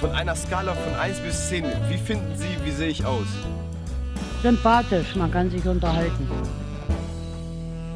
[0.00, 3.26] Von einer Skala von 1 bis 10, wie finden Sie, wie sehe ich aus?
[4.42, 6.28] Sympathisch, man kann sich unterhalten.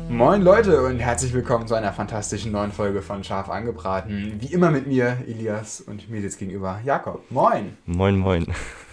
[0.08, 4.36] Moin Leute und herzlich willkommen zu einer fantastischen neuen Folge von Scharf angebraten.
[4.40, 7.22] Wie immer mit mir, Elias, und mir sitzt gegenüber Jakob.
[7.30, 7.76] Moin!
[7.84, 8.46] Moin, moin.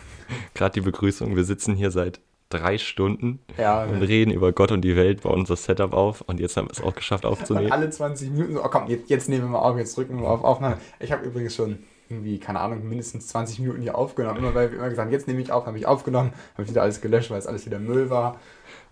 [0.54, 1.36] Gerade die Begrüßung.
[1.36, 2.20] Wir sitzen hier seit
[2.50, 6.40] drei Stunden Ja, und reden über Gott und die Welt, bauen unser Setup auf und
[6.40, 7.72] jetzt haben wir es auch geschafft und aufzunehmen.
[7.72, 10.24] alle 20 Minuten so, oh komm, jetzt, jetzt nehmen wir mal auf, jetzt drücken wir
[10.24, 10.78] mal auf Aufnahme.
[11.00, 11.80] Ich habe übrigens schon
[12.10, 14.40] irgendwie, keine Ahnung, mindestens 20 Minuten hier aufgenommen.
[14.40, 16.82] Immer weil wir immer gesagt haben, jetzt nehme ich auf, habe ich aufgenommen, habe wieder
[16.82, 18.40] alles gelöscht, weil es alles wieder Müll war.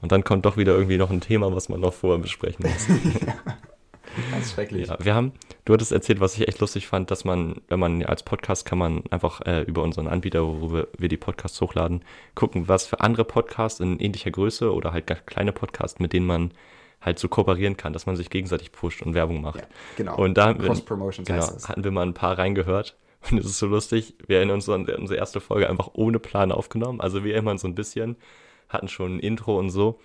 [0.01, 2.87] Und dann kommt doch wieder irgendwie noch ein Thema, was man noch vorher besprechen muss.
[4.31, 4.87] Ganz schrecklich.
[4.87, 5.33] Ja, wir haben,
[5.65, 8.77] du hattest erzählt, was ich echt lustig fand, dass man, wenn man als Podcast kann
[8.77, 12.03] man einfach äh, über unseren Anbieter, wo wir, die Podcasts hochladen,
[12.33, 16.25] gucken, was für andere Podcasts in ähnlicher Größe oder halt ganz kleine Podcasts, mit denen
[16.25, 16.51] man
[17.01, 19.61] halt so kooperieren kann, dass man sich gegenseitig pusht und Werbung macht.
[19.61, 20.17] Ja, genau.
[20.17, 22.95] Und da haben wir, genau, hatten wir mal ein paar reingehört.
[23.31, 27.01] Und es ist so lustig, wir haben unsere, unsere erste Folge einfach ohne Plan aufgenommen.
[27.01, 28.15] Also wir immer so ein bisschen,
[28.69, 29.99] hatten schon ein Intro und so.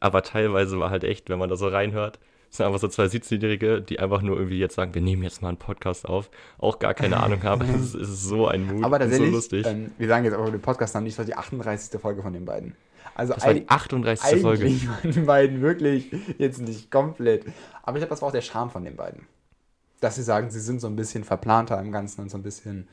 [0.00, 2.18] Aber teilweise war halt echt, wenn man da so reinhört,
[2.50, 5.48] sind einfach so zwei 17-Jährige, die einfach nur irgendwie jetzt sagen, wir nehmen jetzt mal
[5.48, 7.62] einen Podcast auf, auch gar keine Ahnung haben.
[7.74, 9.66] Es ist, es ist so ein Mut Aber so lustig.
[9.66, 12.00] ähm, wir sagen jetzt aber den Podcast noch nicht, das war die 38.
[12.00, 12.74] Folge von den beiden.
[13.14, 14.42] Also das war die eig- 38.
[14.42, 14.64] Folge.
[14.66, 17.44] eigentlich waren die beiden wirklich jetzt nicht komplett.
[17.82, 19.26] Aber ich glaube, das war auch der Charme von den beiden.
[20.00, 22.88] Dass sie sagen, sie sind so ein bisschen verplanter im Ganzen und so ein bisschen,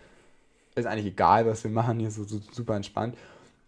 [0.75, 3.17] ist eigentlich egal, was wir machen, hier so, so super entspannt.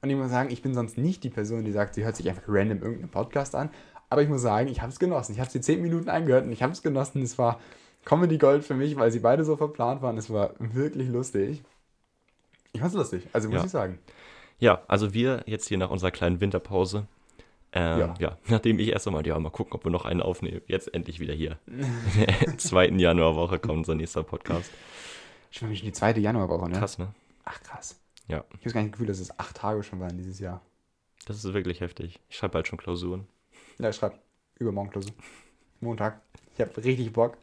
[0.01, 2.29] Und ich muss sagen, ich bin sonst nicht die Person, die sagt, sie hört sich
[2.29, 3.69] einfach random irgendeinen Podcast an.
[4.09, 5.33] Aber ich muss sagen, ich habe es genossen.
[5.33, 7.23] Ich habe die 10 Minuten angehört und ich habe es genossen.
[7.23, 7.59] Es war
[8.05, 10.17] Comedy Gold für mich, weil sie beide so verplant waren.
[10.17, 11.63] Es war wirklich lustig.
[12.71, 13.65] Ich fand's lustig, also muss Ja.
[13.65, 13.99] ich sagen.
[14.59, 17.07] Ja, also wir jetzt hier nach unserer kleinen Winterpause.
[17.75, 18.13] Ähm, Ja.
[18.19, 18.37] ja.
[18.47, 20.61] nachdem ich erst einmal, ja, mal gucken, ob wir noch einen aufnehmen.
[20.67, 21.59] Jetzt endlich wieder hier.
[21.67, 21.85] In
[22.45, 24.71] der zweiten Januarwoche kommt unser nächster Podcast.
[25.51, 26.77] Schon schon die zweite Januarwoche, ne?
[26.79, 27.13] Krass, ne?
[27.43, 27.99] Ach krass.
[28.27, 28.43] Ja.
[28.59, 30.61] Ich habe gar nicht das Gefühl, dass es acht Tage schon waren dieses Jahr.
[31.27, 32.19] Das ist wirklich heftig.
[32.29, 33.27] Ich schreibe bald schon Klausuren.
[33.79, 34.17] Ja, ich schreibe
[34.57, 35.13] übermorgen Klausur.
[35.79, 36.21] Montag.
[36.55, 37.37] Ich habe richtig Bock.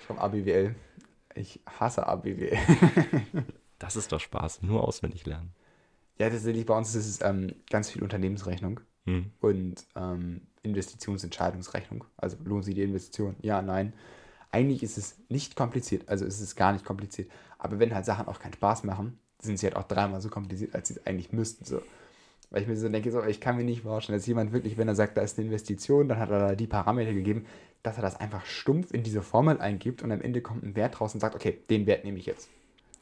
[0.00, 0.74] Ich habe ABWL.
[1.34, 2.58] Ich hasse ABWL.
[3.78, 4.62] Das ist doch Spaß.
[4.62, 5.52] Nur auswendig lernen.
[6.16, 9.32] ja, tatsächlich bei uns ist es ähm, ganz viel Unternehmensrechnung Hm.
[9.40, 12.04] und ähm, Investitionsentscheidungsrechnung.
[12.16, 13.34] Also lohnt sich die Investition?
[13.42, 13.92] Ja, nein.
[14.52, 16.08] Eigentlich ist es nicht kompliziert.
[16.08, 17.30] Also ist es gar nicht kompliziert.
[17.58, 20.74] Aber wenn halt Sachen auch keinen Spaß machen, sind sie halt auch dreimal so kompliziert,
[20.74, 21.64] als sie es eigentlich müssten.
[21.64, 21.82] So.
[22.50, 24.86] Weil ich mir so denke, so, ich kann mir nicht vorstellen, dass jemand wirklich, wenn
[24.86, 27.46] er sagt, da ist eine Investition, dann hat er da die Parameter gegeben,
[27.82, 31.00] dass er das einfach stumpf in diese Formel eingibt und am Ende kommt ein Wert
[31.00, 32.48] raus und sagt, okay, den Wert nehme ich jetzt.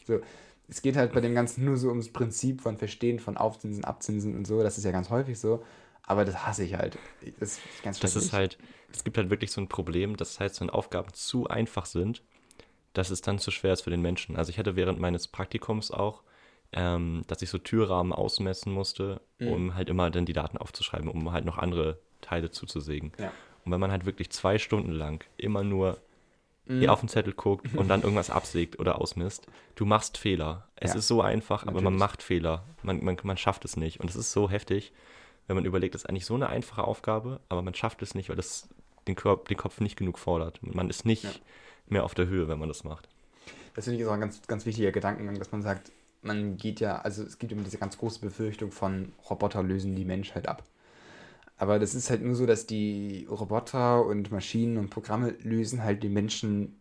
[0.06, 0.20] So,
[0.68, 4.36] es geht halt bei dem Ganzen nur so ums Prinzip von Verstehen von Aufzinsen, Abzinsen
[4.36, 4.62] und so.
[4.62, 5.62] Das ist ja ganz häufig so.
[6.10, 6.98] Aber das hasse ich halt.
[7.38, 8.58] Das ist ganz Das ist halt,
[8.92, 12.22] es gibt halt wirklich so ein Problem, das heißt, wenn Aufgaben zu einfach sind,
[12.94, 14.36] dass es dann zu schwer ist für den Menschen.
[14.36, 16.22] Also ich hatte während meines Praktikums auch,
[16.72, 19.48] ähm, dass ich so Türrahmen ausmessen musste, Mhm.
[19.48, 23.12] um halt immer dann die Daten aufzuschreiben, um halt noch andere Teile zuzusägen.
[23.18, 23.32] Ja.
[23.64, 26.00] Und wenn man halt wirklich zwei Stunden lang immer nur
[26.66, 26.80] Mhm.
[26.80, 29.46] hier auf den Zettel guckt und dann irgendwas absägt oder ausmisst,
[29.76, 30.68] du machst Fehler.
[30.74, 30.98] Es Ja.
[30.98, 31.98] ist so einfach, aber man Natürlich.
[32.00, 32.64] macht Fehler.
[32.82, 34.00] Man, man, man schafft es nicht.
[34.00, 34.92] Und es ist so heftig,
[35.50, 38.28] wenn man überlegt, das ist eigentlich so eine einfache Aufgabe, aber man schafft es nicht,
[38.28, 38.68] weil das
[39.08, 40.60] den, Körper, den Kopf nicht genug fordert.
[40.62, 41.30] Man ist nicht Ja.
[41.88, 43.08] mehr auf der Höhe, wenn man das macht.
[43.74, 46.80] Das finde ich ist auch ein ganz, ganz wichtiger Gedankengang, dass man sagt, man geht
[46.80, 50.64] ja, also es gibt immer diese ganz große Befürchtung von Roboter lösen die Menschheit ab.
[51.58, 56.02] Aber das ist halt nur so, dass die Roboter und Maschinen und Programme lösen halt
[56.02, 56.78] die Menschen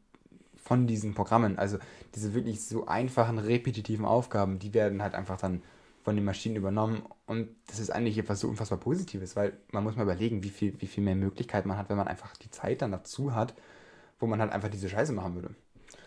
[0.58, 1.60] von diesen Programmen.
[1.60, 1.80] Also
[2.16, 5.64] diese wirklich so einfachen, repetitiven Aufgaben, die werden halt einfach dann
[6.10, 7.04] von den Maschinen übernommen.
[7.28, 10.74] Und das ist eigentlich etwas so unfassbar Positives, weil man muss mal überlegen, wie viel,
[10.82, 13.54] wie viel mehr Möglichkeit man hat, wenn man einfach die Zeit dann dazu hat,
[14.20, 15.54] wo man halt einfach diese Scheiße machen würde.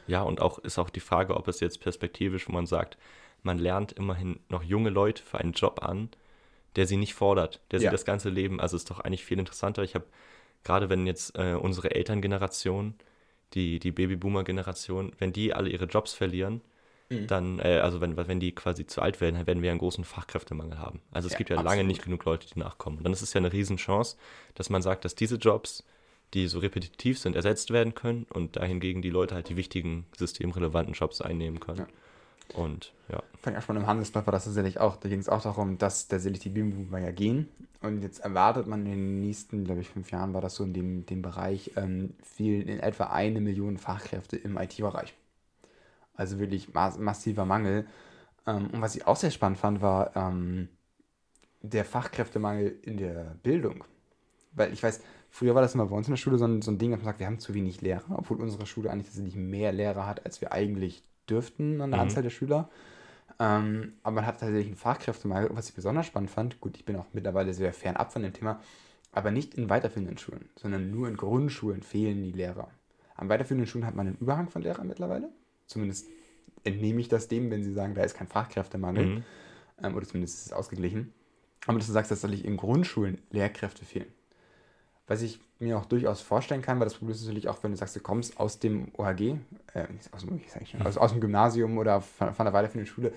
[0.09, 2.99] Ja, und auch ist auch die Frage, ob es jetzt perspektivisch, wo man sagt,
[3.45, 6.09] man lernt immerhin noch junge Leute für einen Job an,
[6.75, 7.93] der sie nicht fordert, der sie Ja.
[7.93, 9.85] das ganze Leben, also ist doch eigentlich viel interessanter.
[9.85, 10.07] Ich habe,
[10.65, 12.95] gerade wenn jetzt äh, unsere Elterngeneration,
[13.55, 16.61] die, die Babyboomer-Generation, wenn die alle ihre Jobs verlieren,
[17.13, 17.27] Mhm.
[17.27, 20.05] dann, äh, also wenn, wenn die quasi zu alt werden, dann werden wir einen großen
[20.05, 21.01] Fachkräftemangel haben.
[21.11, 21.87] Also es Ja, gibt ja lange absolut.
[21.87, 22.99] nicht genug Leute, die nachkommen.
[22.99, 24.17] Und dann ist es ja eine Riesenchance,
[24.55, 25.85] dass man sagt, dass diese Jobs,
[26.35, 30.95] die so repetitiv sind, ersetzt werden können und dahingegen die Leute halt die wichtigen systemrelevanten
[30.95, 31.81] Jobs einnehmen können.
[31.81, 31.89] Ja.
[32.55, 35.29] Und ja, fand ich auch schon im Handelsblatt war das tatsächlich auch, da ging es
[35.29, 37.49] auch darum, dass tatsächlich die Babyboomer ja gehen.
[37.81, 40.73] Und jetzt erwartet man in den nächsten, glaube ich, fünf Jahren war das so in
[40.73, 45.15] dem, dem Bereich, ähm, fehlen in etwa eine Million Fachkräfte im IT-Bereich.
[46.15, 47.87] Also wirklich ma massiver Mangel.
[48.47, 50.69] Ähm, und was ich auch sehr spannend fand, war ähm,
[51.63, 53.85] der Fachkräftemangel in der Bildung.
[54.53, 55.01] Weil ich weiß,
[55.31, 57.01] früher war das immer bei uns in der Schule so ein, so ein Ding, dass
[57.01, 60.27] man sagt, wir haben zu wenig Lehrer, obwohl unsere Schule eigentlich tatsächlich mehr Lehrer hat,
[60.27, 62.03] als wir eigentlich dürften an der Mhm.
[62.09, 62.69] Anzahl der Schüler.
[63.39, 66.61] Ähm, aber man hat tatsächlich einen Fachkräftemangel, was ich besonders spannend fand.
[66.61, 68.61] Gut, ich bin auch mittlerweile sehr fernab von dem Thema,
[69.11, 72.69] aber nicht in weiterführenden Schulen, sondern nur in Grundschulen fehlen die Lehrer.
[73.15, 75.31] An weiterführenden Schulen hat man einen Überhang von Lehrern mittlerweile.
[75.73, 76.07] Zumindest
[76.65, 79.07] entnehme ich das dem, wenn sie sagen, da ist kein Fachkräftemangel.
[79.07, 79.25] Mhm.
[79.83, 81.13] Ähm, oder zumindest ist es ausgeglichen.
[81.67, 84.09] Aber dass du sagst, dass tatsächlich in Grundschulen Lehrkräfte fehlen.
[85.07, 87.77] Was ich mir auch durchaus vorstellen kann, weil das Problem ist natürlich auch, wenn du
[87.77, 89.37] sagst, du kommst aus dem OHG,
[89.75, 93.13] äh, aus dem schon, aus, aus dem Gymnasium oder von, von der weiterführenden Schule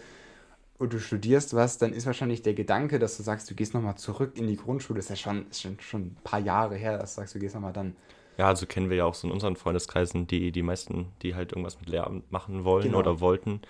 [0.77, 3.95] und du studierst was, dann ist wahrscheinlich der Gedanke, dass du sagst, du gehst nochmal
[3.95, 6.97] zurück in die Grundschule, das ist ja schon, ist schon, schon ein paar Jahre her,
[6.97, 7.95] dass du sagst, du gehst nochmal dann.
[8.37, 11.51] Ja, also kennen wir ja auch so in unseren Freundeskreisen, die, die meisten, die halt
[11.53, 12.95] irgendwas mit Lehramt machen wollen Genau.
[12.95, 13.61] oder wollten,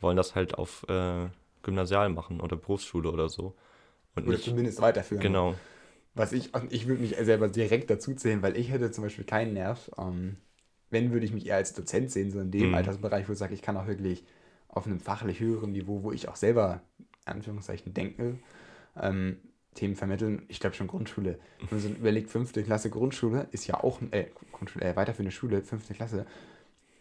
[0.00, 1.28] wollen das halt auf äh,
[1.62, 3.54] Gymnasial machen oder Berufsschule oder so.
[4.16, 5.38] Und Oder nicht, zumindest weiterführen.
[5.38, 5.60] genau.
[6.14, 9.24] Was ich, und ich würde mich selber direkt dazu zählen, weil ich hätte zum Beispiel
[9.24, 9.90] keinen Nerv.
[9.98, 10.38] Ähm,
[10.90, 12.74] wenn, würde ich mich eher als Dozent sehen, so in dem Mhm.
[12.74, 14.24] Altersbereich, wo ich sage, ich kann auch wirklich
[14.68, 16.82] auf einem fachlich höheren Niveau, wo ich auch selber,
[17.26, 18.38] in Anführungszeichen, denke,
[19.00, 19.38] ähm,
[19.74, 20.42] Themen vermitteln.
[20.48, 21.38] Ich glaube schon Grundschule.
[21.58, 25.62] Wenn man so überlegt, fünfte Klasse Grundschule ist ja auch, äh, Grundschule, äh, weiterführende Schule,
[25.62, 26.26] fünfte Klasse,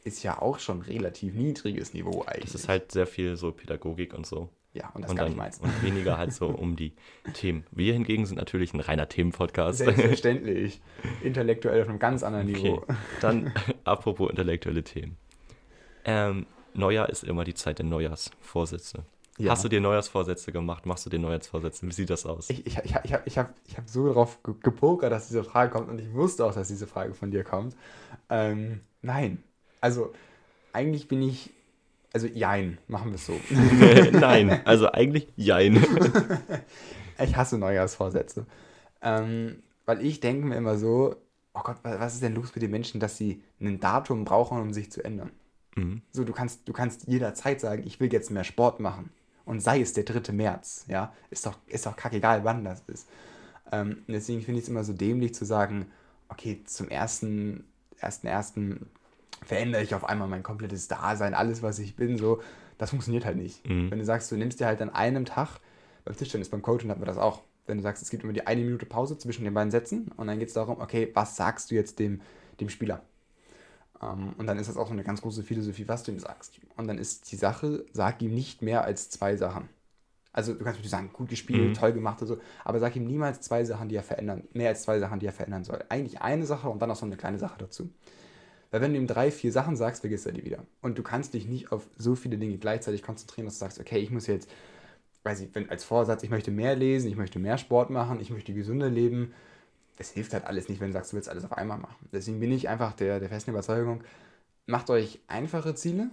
[0.04, 2.52] ist ja auch schon relativ niedriges Niveau eigentlich.
[2.52, 4.50] Das ist halt sehr viel so Pädagogik und so.
[4.74, 5.60] ja, und das und, kann dann, ich meins.
[5.60, 6.94] und weniger halt so um die
[7.34, 7.66] Themen.
[7.72, 9.80] Wir hingegen sind natürlich ein reiner Themenpodcast.
[9.80, 10.82] Selbstverständlich.
[11.22, 12.76] Intellektuell auf einem ganz anderen Niveau.
[12.76, 13.54] Okay, dann
[13.84, 15.18] apropos intellektuelle Themen.
[16.06, 19.04] Ähm, Neujahr ist immer die Zeit der Neujahrsvorsätze.
[19.38, 19.52] Ja.
[19.52, 20.86] Hast du dir Neujahrsvorsätze gemacht?
[20.86, 21.88] Machst du dir Neujahrsvorsätze?
[21.88, 22.50] Wie sieht das aus?
[22.50, 25.44] Ich, ich, ich, ich habe ich hab, ich hab so darauf ge- gepokert, dass diese
[25.44, 27.76] Frage kommt und ich wusste auch, dass diese Frage von dir kommt.
[28.30, 29.42] Ähm, nein.
[29.80, 30.14] Also,
[30.74, 31.50] eigentlich bin ich.
[32.14, 33.40] Also, jein, machen wir es so.
[34.20, 35.82] Nein, also eigentlich jein.
[37.24, 38.46] ich hasse Neujahrsvorsätze.
[39.02, 41.16] Ähm, weil ich denke mir immer so:
[41.54, 44.60] Oh Gott, wa- was ist denn los mit den Menschen, dass sie ein Datum brauchen,
[44.60, 45.32] um sich zu ändern?
[45.76, 46.02] Mhm.
[46.12, 49.10] So, du kannst, du kannst jederzeit sagen, ich will jetzt mehr Sport machen.
[49.52, 50.32] Und sei es der 3.
[50.32, 51.14] März, ja.
[51.30, 53.10] Ist doch, ist doch kackegal, wann das ist.
[53.74, 55.88] Ähm, deswegen finde ich es immer so dämlich zu sagen,
[56.30, 57.66] okay, zum ersten,
[58.00, 58.90] ersten, ersten
[59.44, 62.42] verändere ich auf einmal mein komplettes Dasein, alles, was ich bin, so.
[62.78, 63.68] Das funktioniert halt nicht.
[63.68, 63.92] Mhm.
[63.92, 65.60] Wenn du sagst, du nimmst dir halt an einem Tag,
[66.06, 67.42] beim Tischtennis, beim Coaching hatten wir das auch.
[67.68, 70.28] Wenn du sagst, es gibt immer die eine Minute Pause zwischen den beiden Sätzen und
[70.28, 72.22] dann geht es darum, okay, was sagst du jetzt dem,
[72.62, 73.02] dem Spieler?
[74.02, 76.60] Ähm, und dann ist das auch so eine ganz große Philosophie, was du ihm sagst.
[76.78, 79.70] Und dann ist die Sache, sag ihm nicht mehr als zwei Sachen.
[80.34, 81.74] Also du kannst natürlich sagen, gut gespielt, Mhm.
[81.76, 84.84] toll gemacht und so, aber sag ihm niemals zwei Sachen, die er verändern, mehr als
[84.84, 85.84] zwei Sachen, die er verändern soll.
[85.90, 87.90] Eigentlich eine Sache und dann noch so eine kleine Sache dazu.
[88.72, 90.66] Weil wenn du ihm drei, vier Sachen sagst, vergisst er die wieder.
[90.82, 94.00] Und du kannst dich nicht auf so viele Dinge gleichzeitig konzentrieren, dass du sagst, okay,
[94.00, 94.50] ich muss jetzt,
[95.24, 98.30] weiß ich, wenn als Vorsatz, ich möchte mehr lesen, ich möchte mehr Sport machen, ich
[98.32, 99.34] möchte gesünder leben.
[100.02, 102.08] Es hilft halt alles nicht, wenn du sagst, du willst alles auf einmal machen.
[102.12, 104.04] Deswegen bin ich einfach der, der festen Überzeugung,
[104.66, 106.10] macht euch einfache Ziele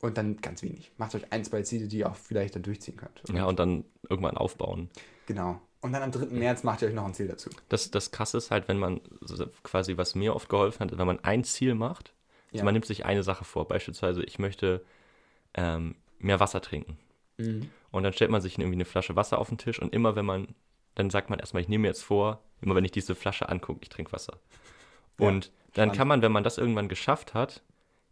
[0.00, 0.92] und dann ganz wenig.
[0.98, 3.22] Macht euch ein, zwei Ziele, die ihr auch vielleicht dann durchziehen könnt.
[3.32, 4.88] Ja, und dann irgendwann aufbauen.
[5.26, 5.60] Genau.
[5.80, 6.26] Und dann am 3.
[6.26, 7.50] März macht ihr euch noch ein Ziel dazu.
[7.68, 9.00] Das, das Krasse ist halt, wenn man
[9.64, 12.14] quasi, was mir oft geholfen hat, wenn man ein Ziel macht,
[12.52, 12.64] also Ja.
[12.64, 14.84] man nimmt sich eine Sache vor, beispielsweise, ich möchte
[15.54, 16.96] ähm, mehr Wasser trinken.
[17.36, 17.68] Mhm.
[17.90, 20.24] Und dann stellt man sich irgendwie eine Flasche Wasser auf den Tisch und immer wenn
[20.24, 20.54] man,
[20.94, 23.80] dann sagt man erstmal, ich nehme mir jetzt vor, immer wenn ich diese Flasche angucke,
[23.82, 24.38] ich trinke Wasser.
[25.20, 25.96] Ja, Und dann spannend.
[25.96, 27.62] kann man, wenn man das irgendwann geschafft hat,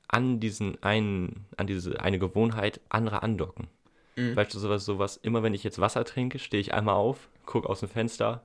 [0.09, 3.69] an diesen einen, an diese eine Gewohnheit andere andocken.
[4.17, 4.35] Mhm.
[4.35, 7.89] Beispielsweise sowas, immer wenn ich jetzt Wasser trinke, stehe ich einmal auf, gucke aus dem
[7.89, 8.43] Fenster,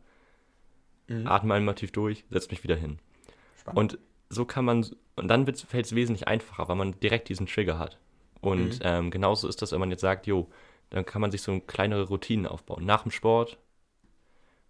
[1.10, 1.27] Mhm.
[1.27, 3.00] atme einmal tief durch, setze mich wieder hin.
[3.60, 3.77] Spannend.
[3.93, 7.79] Und so kann man, und dann fällt es wesentlich einfacher, weil man direkt diesen Trigger
[7.79, 7.98] hat.
[8.41, 8.82] Und Mhm.
[8.84, 10.50] ähm, genauso ist das, wenn man jetzt sagt, jo,
[10.89, 12.86] dann kann man sich so kleinere Routinen aufbauen.
[12.86, 13.58] Nach dem Sport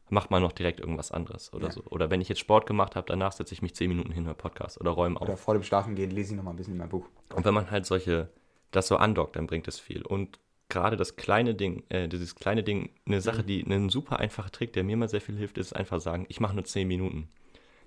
[0.09, 1.71] macht man noch direkt irgendwas anderes oder Ja.
[1.71, 1.83] so.
[1.89, 4.33] Oder wenn ich jetzt Sport gemacht habe, danach setze ich mich zehn Minuten hin, höre
[4.33, 5.27] Podcast oder räume auf.
[5.27, 7.07] Oder vor dem Schlafengehen lese ich noch mal ein bisschen in mein Buch.
[7.33, 8.29] Und wenn man halt solche,
[8.71, 10.01] das so andockt, dann bringt es viel.
[10.03, 13.47] Und gerade das kleine Ding, äh, dieses kleine Ding, eine Sache, Mhm.
[13.47, 16.39] die, ein super einfacher Trick, der mir immer sehr viel hilft, ist einfach sagen, ich
[16.39, 17.29] mache nur 10 Minuten.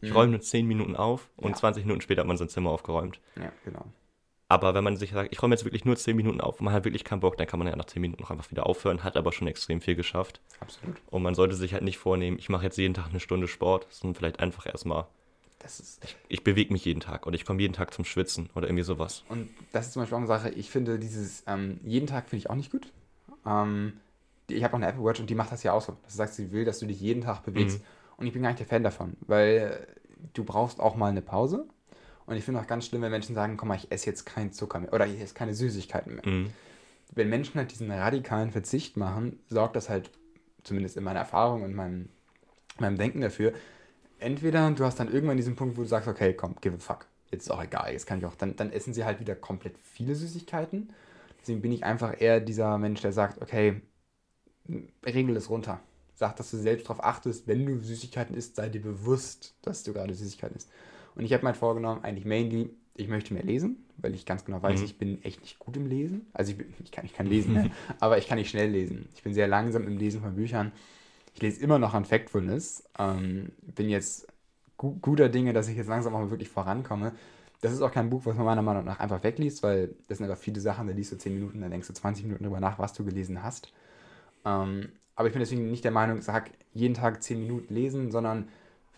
[0.02, 0.16] Ich Mhm.
[0.16, 1.56] räume nur 10 Minuten auf und Ja.
[1.56, 3.20] 20 Minuten später hat man sein Zimmer aufgeräumt.
[3.36, 3.84] Ja, genau.
[4.50, 6.74] Aber wenn man sich sagt, ich räume jetzt wirklich nur 10 Minuten auf und man
[6.74, 9.04] hat wirklich keinen Bock, dann kann man ja nach 10 Minuten noch einfach wieder aufhören,
[9.04, 10.40] hat aber schon extrem viel geschafft.
[10.58, 10.96] Absolut.
[11.08, 13.86] Und man sollte sich halt nicht vornehmen, ich mache jetzt jeden Tag eine Stunde Sport,
[13.90, 15.06] sondern vielleicht einfach erstmal,
[15.60, 18.66] Das ist, ich bewege mich jeden Tag und ich komme jeden Tag zum Schwitzen oder
[18.66, 19.22] irgendwie sowas.
[19.28, 22.40] Und das ist zum Beispiel auch eine Sache, ich finde dieses ähm, jeden Tag finde
[22.40, 22.92] ich auch nicht gut.
[23.46, 24.00] Ähm,
[24.48, 25.96] ich habe auch eine Apple Watch und die macht das ja auch so.
[26.02, 27.78] Das sagt, sie will, dass du dich jeden Tag bewegst.
[27.78, 27.84] Mhm.
[28.16, 29.86] Und ich bin gar nicht der Fan davon, weil
[30.34, 31.68] du brauchst auch mal eine Pause.
[32.30, 34.52] Und ich finde auch ganz schlimm, wenn Menschen sagen, komm mal, ich esse jetzt keinen
[34.52, 36.24] Zucker mehr oder ich esse keine Süßigkeiten mehr.
[36.24, 36.52] Mhm.
[37.12, 40.12] Wenn Menschen halt diesen radikalen Verzicht machen, sorgt das halt,
[40.62, 42.08] zumindest in meiner Erfahrung und meinem,
[42.78, 43.52] meinem Denken dafür,
[44.20, 47.06] entweder du hast dann irgendwann diesen Punkt, wo du sagst, okay, komm, give a fuck.
[47.32, 49.76] Jetzt ist auch egal, jetzt kann ich auch, dann, dann essen sie halt wieder komplett
[49.78, 50.92] viele Süßigkeiten.
[51.40, 53.80] Deswegen bin ich einfach eher dieser Mensch, der sagt, okay,
[55.04, 55.80] regel es runter.
[56.14, 59.92] Sag, dass du selbst darauf achtest, wenn du Süßigkeiten isst, sei dir bewusst, dass du
[59.92, 60.70] gerade Süßigkeiten isst.
[61.14, 64.44] Und ich habe mir halt vorgenommen, eigentlich mainly, ich möchte mehr lesen, weil ich ganz
[64.44, 64.84] genau weiß, Mhm.
[64.84, 66.26] ich bin echt nicht gut im Lesen.
[66.32, 67.70] Also ich, bin, ich, kann, ich kann lesen, ne?
[68.00, 69.08] aber ich kann nicht schnell lesen.
[69.14, 70.72] Ich bin sehr langsam im Lesen von Büchern.
[71.34, 72.84] Ich lese immer noch an Factfulness.
[72.98, 74.26] Ähm, bin jetzt
[74.76, 77.12] gu guter Dinge, dass ich jetzt langsam auch mal wirklich vorankomme.
[77.60, 80.28] Das ist auch kein Buch, was man meiner Meinung nach einfach wegliest, weil das sind
[80.28, 82.78] einfach viele Sachen, da liest du 10 Minuten, dann denkst du 20 Minuten drüber nach,
[82.78, 83.72] was du gelesen hast.
[84.44, 88.48] Ähm, aber ich bin deswegen nicht der Meinung, sag jeden Tag 10 Minuten lesen, sondern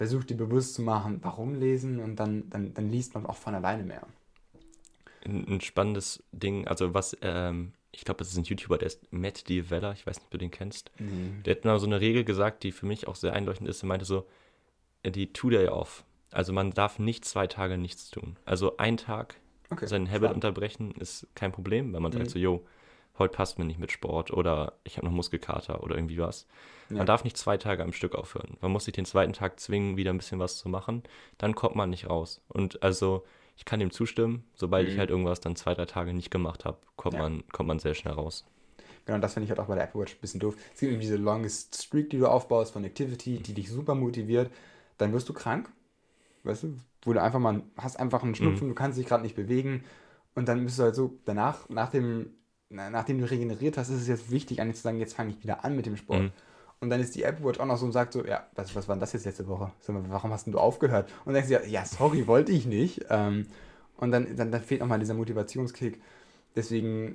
[0.02, 3.54] versuch dir bewusst zu machen, warum lesen und dann, dann, dann liest man auch von
[3.54, 4.02] alleine mehr.
[5.24, 9.12] Ein, ein spannendes Ding, also was, ähm, ich glaube, das ist ein YouTuber, der ist
[9.12, 10.90] Matt Diavella, ich weiß nicht, ob du den kennst.
[10.98, 13.82] Der hat mal so eine Regel gesagt, die für mich auch sehr einleuchtend ist.
[13.84, 14.26] Er meinte so,
[15.04, 16.04] äh, die Two-Day-Off.
[16.32, 18.36] Also man darf nicht zwei Tage nichts tun.
[18.44, 19.36] Also ein Tag
[19.70, 20.34] Okay, seinen Habit stark.
[20.34, 22.30] unterbrechen ist kein Problem, weil man sagt Mhm.
[22.30, 22.66] so, yo,
[23.22, 26.46] heute passt mir nicht mit Sport oder ich habe noch Muskelkater oder irgendwie was.
[26.90, 26.96] Ja.
[26.98, 28.56] Man darf nicht zwei Tage am Stück aufhören.
[28.60, 31.02] Man muss sich den zweiten Tag zwingen, wieder ein bisschen was zu machen.
[31.38, 32.40] Dann kommt man nicht raus.
[32.48, 33.24] Und also
[33.56, 34.98] ich kann dem zustimmen, sobald ich Mhm.
[34.98, 37.22] halt irgendwas dann zwei, drei Tage nicht gemacht habe, kommt, Ja.
[37.22, 38.44] man, kommt man sehr schnell raus.
[39.06, 40.54] Genau, das finde ich halt auch bei der Apple Watch ein bisschen doof.
[40.74, 44.50] Es gibt irgendwie diese Longest Streak, die du aufbaust von Activity, die dich super motiviert.
[44.98, 45.70] Dann wirst du krank,
[46.44, 49.36] weißt du, wo du einfach mal, hast einfach einen Schnupfen, du kannst dich gerade nicht
[49.36, 49.84] bewegen
[50.34, 52.30] und dann bist du halt so, danach, nach dem,
[52.72, 55.64] nachdem du regeneriert hast, ist es jetzt wichtig, eigentlich zu sagen, jetzt fange ich wieder
[55.64, 56.22] an mit dem Sport.
[56.22, 56.32] Mhm.
[56.80, 58.88] Und dann ist die Apple Watch auch noch so und sagt so, ja, was, was
[58.88, 59.70] war denn das jetzt letzte Woche?
[59.78, 61.08] Sag mal, warum hast denn du aufgehört?
[61.24, 63.06] Und dann denkst du, ja, sorry, wollte ich nicht.
[63.08, 63.46] Ähm,
[63.98, 66.00] und dann, dann, dann fehlt nochmal dieser Motivationskick.
[66.56, 67.14] Deswegen,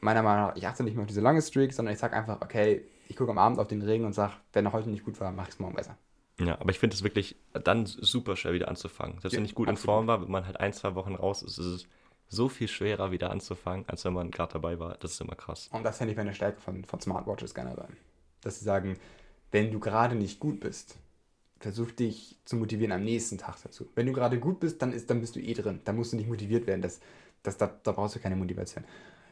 [0.00, 2.40] meiner Meinung nach, ich achte nicht mehr auf diese lange Streak, sondern ich sage einfach,
[2.42, 5.20] okay, ich gucke am Abend auf den Regen und sage, wenn er heute nicht gut
[5.20, 5.96] war, mache ich es morgen besser.
[6.40, 9.20] Ja, aber ich finde es wirklich dann super schwer wieder anzufangen.
[9.20, 9.96] Selbst Ja, wenn ich gut in absolut.
[9.96, 11.86] Form war, wenn man halt ein, zwei Wochen raus ist, ist es
[12.28, 14.96] so viel schwerer wieder anzufangen, als wenn man gerade dabei war.
[14.98, 15.68] Das ist immer krass.
[15.72, 17.88] Und das finde ich eine Stärke von, von Smartwatches generell.
[18.40, 18.98] Dass sie sagen,
[19.50, 20.96] wenn du gerade nicht gut bist,
[21.60, 23.88] versuch dich zu motivieren am nächsten Tag dazu.
[23.94, 25.80] Wenn du gerade gut bist, dann, ist, dann bist du eh drin.
[25.84, 26.82] Da musst du nicht motiviert werden.
[26.82, 27.00] Das,
[27.42, 28.84] das, da, da brauchst du keine Motivation.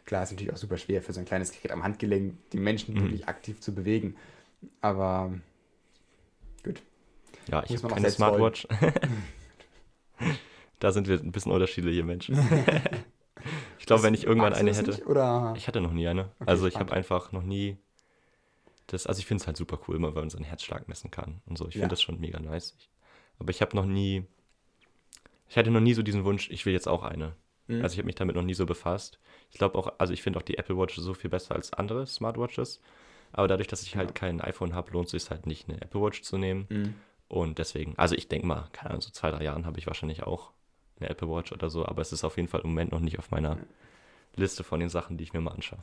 [0.05, 2.95] Klar, ist natürlich auch super schwer für so ein kleines Gerät am Handgelenk, die Menschen
[2.95, 3.01] Mhm.
[3.01, 4.15] wirklich aktiv zu bewegen.
[4.81, 5.33] Aber
[6.63, 6.83] gut.
[7.51, 8.69] Ja, ich habe keine Smartwatch.
[10.81, 12.37] da sind wir ein bisschen unterschiedliche Menschen.
[13.79, 14.91] ich glaube, wenn ich irgendwann eine hätte.
[14.91, 15.55] Nicht, oder?
[15.57, 16.23] Ich hatte noch nie eine.
[16.41, 17.77] Okay, also ich habe einfach noch nie
[18.89, 21.41] das, also ich finde es halt super cool, immer wenn man seinen Herzschlag messen kann
[21.47, 21.69] und so.
[21.69, 21.81] Ich Ja.
[21.83, 22.77] finde das schon mega nice.
[23.39, 24.25] Aber ich habe noch nie,
[25.49, 27.37] ich hatte noch nie so diesen Wunsch, ich will jetzt auch eine.
[27.69, 27.83] Mhm.
[27.83, 29.21] Also ich habe mich damit noch nie so befasst.
[29.51, 32.07] Ich glaube auch, also ich finde auch die Apple Watch so viel besser als andere
[32.07, 32.81] Smartwatches.
[33.33, 34.15] Aber dadurch, dass ich halt Ja.
[34.15, 36.67] kein iPhone habe, lohnt es sich halt nicht, eine Apple Watch zu nehmen.
[36.69, 36.95] Mhm.
[37.29, 40.25] Und deswegen, also ich denke mal, keine Ahnung, so zwei, drei Jahren habe ich wahrscheinlich
[40.25, 40.51] auch
[41.01, 43.19] eine Apple Watch oder so, aber es ist auf jeden Fall im Moment noch nicht
[43.19, 43.59] auf meiner
[44.37, 45.79] Liste von den Sachen, die ich mir mal anschaue.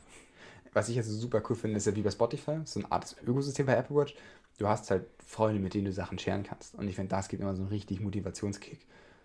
[0.72, 3.66] Was ich jetzt super cool finde, ist ja wie bei Spotify, so eine Art Ökosystem
[3.66, 4.14] bei Apple Watch.
[4.58, 6.74] Du hast halt Freunde, mit denen du Sachen scheren kannst.
[6.74, 8.80] Und ich finde, das gibt immer so einen richtig Motivationskick.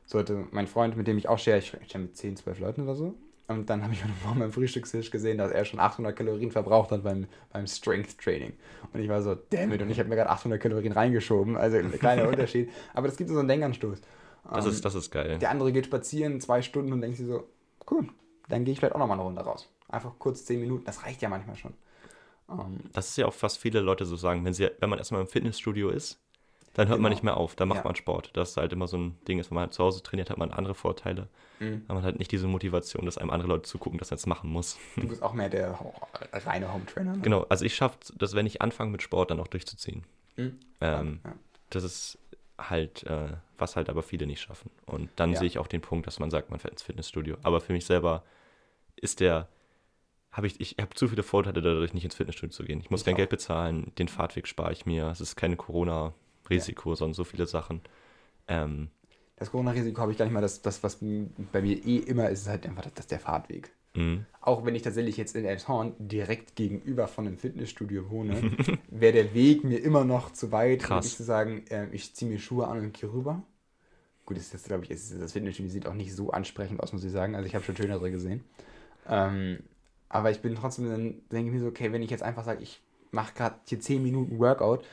[0.06, 2.82] So hatte mein Freund, mit dem ich auch share, ich share mit 10, 12 Leuten
[2.84, 3.16] oder so.
[3.48, 6.92] Und dann habe ich heute Morgen beim Frühstückstisch gesehen, dass er schon 800 Kalorien verbraucht
[6.92, 8.54] hat beim, beim Strength Training.
[8.94, 11.58] Und ich war so, damn it, und ich habe mir gerade 800 Kalorien reingeschoben.
[11.58, 12.70] Also ein kleiner Unterschied.
[12.94, 14.00] Aber das gibt so einen Denkanstoß.
[14.52, 15.40] Das, Ähm, ist, das ist geil.
[15.40, 17.48] der andere geht spazieren, zwei Stunden und denkt sich so,
[17.90, 18.08] cool,
[18.50, 19.70] dann gehe ich vielleicht auch nochmal eine Runde raus.
[19.88, 21.74] Einfach kurz 10 Minuten, das reicht ja manchmal schon.
[22.50, 24.44] Ähm, Das ist ja auch, was viele Leute so sagen.
[24.44, 26.20] Wenn, sie, wenn man erstmal im Fitnessstudio ist,
[26.74, 27.16] dann hört man Genau.
[27.16, 27.84] nicht mehr auf, dann macht Ja.
[27.86, 28.32] man Sport.
[28.34, 30.40] Das ist halt immer so ein Ding, ist, wenn man halt zu Hause trainiert, hat
[30.40, 31.28] man andere Vorteile.
[31.60, 31.84] Mhm.
[31.88, 34.50] Aber man hat nicht diese Motivation, dass einem andere Leute zugucken, dass man es machen
[34.50, 34.78] muss.
[34.98, 35.78] Du bist auch mehr der
[36.34, 37.16] reine Home Trainer.
[37.16, 37.22] Ne?
[37.22, 40.04] Genau, also ich schaffe das, wenn ich anfange mit Sport, dann auch durchzuziehen.
[40.36, 40.60] Mhm.
[40.82, 41.34] Ähm, ja.
[41.70, 42.18] Das ist
[42.58, 44.70] halt, äh, was halt aber viele nicht schaffen.
[44.86, 45.40] Und dann Ja.
[45.40, 47.38] sehe ich auch den Punkt, dass man sagt, man fährt ins Fitnessstudio.
[47.44, 48.24] Aber für mich selber
[48.96, 49.48] ist der,
[50.32, 52.80] habe ich, ich habe zu viele Vorteile dadurch, nicht ins Fitnessstudio zu gehen.
[52.82, 53.18] Ich muss Ich kein auch.
[53.18, 57.82] Geld bezahlen, den Fahrtweg spare ich mir, es ist keine Corona-Risiko, sondern so viele Sachen.
[58.48, 58.90] Ähm,
[59.36, 60.42] Das Corona-Risiko habe ich gar nicht mal.
[60.42, 60.98] Das, das, was
[61.52, 63.72] bei mir eh immer ist, ist halt einfach das, das der Fahrtweg.
[63.96, 64.26] Mh.
[64.42, 68.52] Auch wenn ich tatsächlich jetzt in Elmshorn direkt gegenüber von einem Fitnessstudio wohne,
[68.90, 72.40] wäre der Weg mir immer noch zu weit, um zu sagen, äh, ich ziehe mir
[72.40, 73.42] Schuhe an und gehe rüber.
[74.26, 76.94] Gut, das ist jetzt, glaube ich, ist, das Fitnessstudio sieht auch nicht so ansprechend aus,
[76.94, 77.36] muss ich sagen.
[77.36, 78.44] Also ich habe schon schönere gesehen.
[79.08, 79.60] Ähm,
[80.10, 82.62] aber ich bin trotzdem, dann denke ich mir so, okay, wenn ich jetzt einfach sage,
[82.62, 82.82] ich
[83.12, 84.86] mache gerade hier 10 Minuten Workout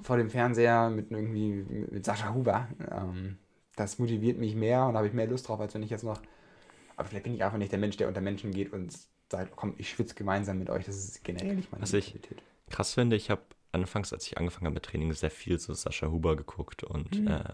[0.00, 3.38] vor dem Fernseher mit irgendwie mit Sascha Huber, ähm,
[3.76, 6.20] das motiviert mich mehr und habe ich mehr Lust drauf, als wenn ich jetzt noch
[7.00, 8.96] aber vielleicht bin ich einfach nicht der Mensch, der unter Menschen geht und
[9.30, 10.84] sagt, komm, ich schwitze gemeinsam mit euch.
[10.84, 12.42] Das ist generell nicht meine Was ich- Mentalität.
[12.68, 13.42] krass finde, ich habe
[13.72, 17.28] anfangs, als ich angefangen habe mit Training, sehr viel so Sascha Huber geguckt und Mhm.
[17.28, 17.44] äh,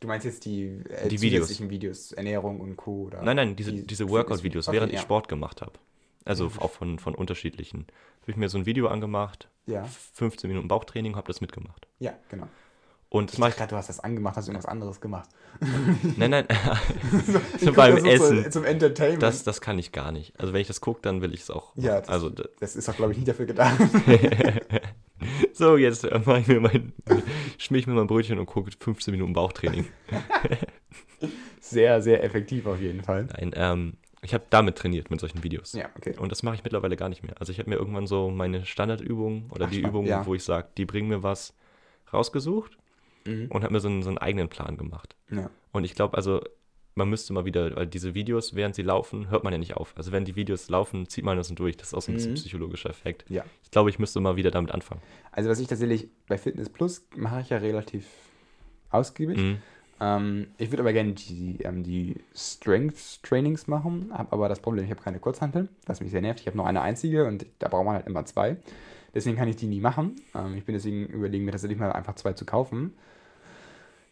[0.00, 1.58] Du meinst jetzt die, äh, Die Videos.
[1.68, 3.06] Videos, Ernährung und Co.
[3.06, 4.98] Oder Nein, nein, diese, die- diese Workout-Videos, Okay, während ja.
[4.98, 5.72] ich Sport gemacht habe.
[6.24, 7.86] Also auch von, von unterschiedlichen.
[8.22, 9.82] Habe ich mir so ein Video angemacht, Ja.
[10.12, 11.88] 15 Minuten Bauchtraining, habe das mitgemacht.
[11.98, 12.46] Ja, genau.
[13.10, 15.30] Und das Ich mache dachte gerade, du hast das angemacht, hast irgendwas anderes gemacht.
[15.62, 16.16] ich.
[16.18, 16.46] Nein, nein.
[17.56, 18.44] Ich so beim Essen.
[18.44, 19.22] So, zum Entertainment.
[19.22, 20.38] Das, das kann ich gar nicht.
[20.38, 21.72] Also wenn ich das gucke, dann will ich es auch.
[21.76, 23.78] Ja, das- also das ist doch, glaube ich, nicht dafür gedacht.
[25.54, 26.92] so, jetzt äh, mache ich mir mein,
[27.58, 29.86] schmier ich mir mein Brötchen und gucke 15 Minuten Bauchtraining.
[31.60, 33.24] sehr, sehr effektiv auf jeden Fall.
[33.36, 35.72] Nein, ähm, ich habe damit trainiert mit solchen Videos.
[35.72, 36.14] Ja, okay.
[36.18, 37.34] Und das mache ich mittlerweile gar nicht mehr.
[37.40, 40.26] Also ich habe mir irgendwann so meine Standardübungen oder Ach, die Übungen, ja.
[40.26, 41.54] wo ich sage, die bringen mir was,
[42.12, 42.76] rausgesucht
[43.28, 43.46] Mhm.
[43.50, 45.14] und habe mir so einen, so einen eigenen Plan gemacht.
[45.30, 45.50] Ja.
[45.72, 46.40] Und ich glaube, also
[46.94, 49.94] man müsste mal wieder, weil diese Videos, während sie laufen, hört man ja nicht auf.
[49.96, 51.76] Also wenn die Videos laufen, zieht man das durch.
[51.76, 52.34] Das ist auch so ein Mhm.
[52.34, 53.24] psychologischer Effekt.
[53.30, 53.44] ja.
[53.62, 55.00] Ich glaube, ich müsste mal wieder damit anfangen.
[55.30, 58.04] Also was ich tatsächlich bei Fitness Plus mache ich ja relativ
[58.90, 59.38] ausgiebig.
[59.38, 59.58] Mhm.
[60.00, 64.84] Ähm, ich würde aber gerne die, ähm, die Strength Trainings machen, habe aber das Problem,
[64.84, 66.40] ich habe keine Kurzhanteln, was mich sehr nervt.
[66.40, 68.56] Ich habe nur eine einzige und da braucht man halt immer zwei.
[69.14, 70.16] Deswegen kann ich die nie machen.
[70.34, 72.94] Ähm, ich bin deswegen überlegen, mir tatsächlich mal einfach zwei zu kaufen.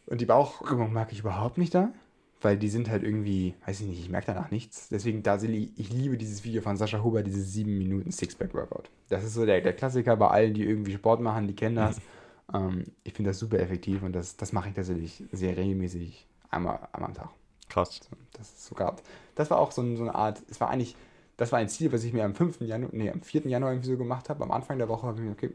[0.06, 1.92] Und die Bauchübung mag ich überhaupt nicht da,
[2.40, 4.88] weil die sind halt irgendwie, weiß ich nicht, ich merke danach nichts.
[4.88, 8.90] Deswegen, da ich liebe dieses Video von Sascha Huber, dieses 7 Minuten Sixpack-Workout.
[9.08, 12.00] Das ist so der, der Klassiker bei allen, die irgendwie Sport machen, die kennen das.
[12.54, 16.78] Ähm, ich finde das super effektiv und das, das mache ich tatsächlich sehr regelmäßig einmal,
[16.92, 17.30] einmal am Tag.
[17.68, 17.98] Krass.
[18.34, 18.94] Das ist sogar,
[19.34, 20.94] das war auch so, so eine Art, es war eigentlich,
[21.36, 22.60] das war ein Ziel, was ich mir am 5.
[22.60, 23.48] Januar, nee, am 4.
[23.48, 24.44] Januar irgendwie so gemacht habe.
[24.44, 25.50] Am Anfang der Woche habe ich mir, okay,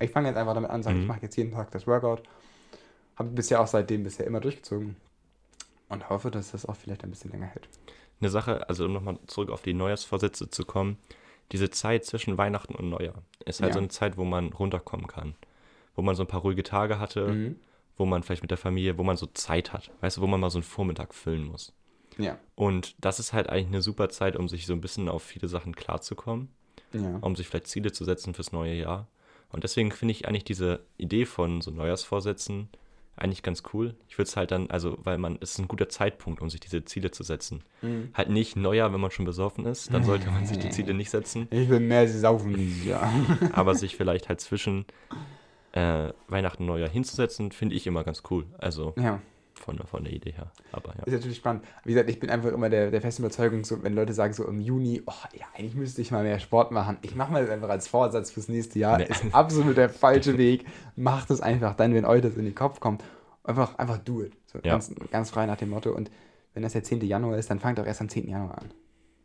[0.00, 1.02] ich fange jetzt einfach damit an, sage, Mhm.
[1.02, 2.24] ich mache jetzt jeden Tag das Workout.
[3.18, 4.96] Habe bisher auch seitdem bisher immer durchgezogen
[5.88, 7.68] und hoffe, dass das auch vielleicht ein bisschen länger hält.
[8.20, 10.98] Eine Sache, also um nochmal zurück auf die Neujahrsvorsätze zu kommen,
[11.52, 13.74] diese Zeit zwischen Weihnachten und Neujahr ist halt Ja.
[13.74, 15.34] so eine Zeit, wo man runterkommen kann.
[15.94, 17.56] Wo man so ein paar ruhige Tage hatte, Mhm.
[17.96, 20.38] wo man vielleicht mit der Familie, wo man so Zeit hat, weißt du, wo man
[20.40, 21.72] mal so einen Vormittag füllen muss.
[22.18, 25.22] Ja, Und das ist halt eigentlich eine super Zeit, um sich so ein bisschen auf
[25.22, 26.48] viele Sachen klarzukommen,
[26.92, 27.18] ja.
[27.20, 29.06] um sich vielleicht Ziele zu setzen fürs neue Jahr.
[29.50, 32.68] Und deswegen finde ich eigentlich diese Idee von so Neujahrsvorsätzen
[33.18, 33.94] eigentlich ganz cool.
[34.08, 36.60] Ich würde es halt dann, also, weil man, es ist ein guter Zeitpunkt, um sich
[36.60, 37.62] diese Ziele zu setzen.
[37.82, 38.10] Mhm.
[38.14, 41.10] Halt nicht Neujahr, wenn man schon besoffen ist, dann sollte man sich die Ziele nicht
[41.10, 43.12] setzen, Ich will mehr saufen dieses Jahr.
[43.52, 44.86] aber sich vielleicht halt zwischen
[45.72, 48.46] äh, Weihnachten und Neujahr hinzusetzen, finde ich immer ganz cool.
[48.58, 49.20] Also ja.
[49.58, 50.50] Von, der- von der Idee her.
[50.72, 51.04] Aber ja.
[51.04, 51.64] Ist natürlich spannend.
[51.84, 54.44] Wie gesagt, ich bin einfach immer der, der festen Überzeugung, so, wenn Leute sagen so
[54.46, 56.98] im Juni, oh ja, eigentlich müsste ich mal mehr Sport machen.
[57.02, 58.98] Ich mache mal das einfach als Vorsatz fürs nächste Jahr.
[58.98, 59.04] Nee.
[59.04, 60.64] Ist absolut der falsche Weg.
[60.96, 63.02] Macht es einfach dann, wenn euch das in den Kopf kommt.
[63.44, 64.32] Einfach, einfach do it.
[64.46, 64.72] So, Ja.
[64.72, 65.90] ganz, ganz frei nach dem Motto.
[65.92, 66.10] Und
[66.54, 67.00] wenn das der 10.
[67.02, 68.28] Januar ist, dann fangt doch erst am 10.
[68.28, 68.70] Januar an.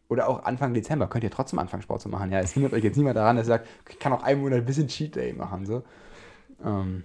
[0.09, 2.31] Oder auch Anfang Dezember könnt ihr trotzdem anfangen, Sport zu machen.
[2.31, 4.59] Ja, es hindert euch jetzt niemand daran, dass ihr sagt, ich kann auch einen Monat
[4.59, 5.65] ein bisschen Cheat Day machen.
[5.65, 5.81] So.
[6.63, 7.03] Ähm,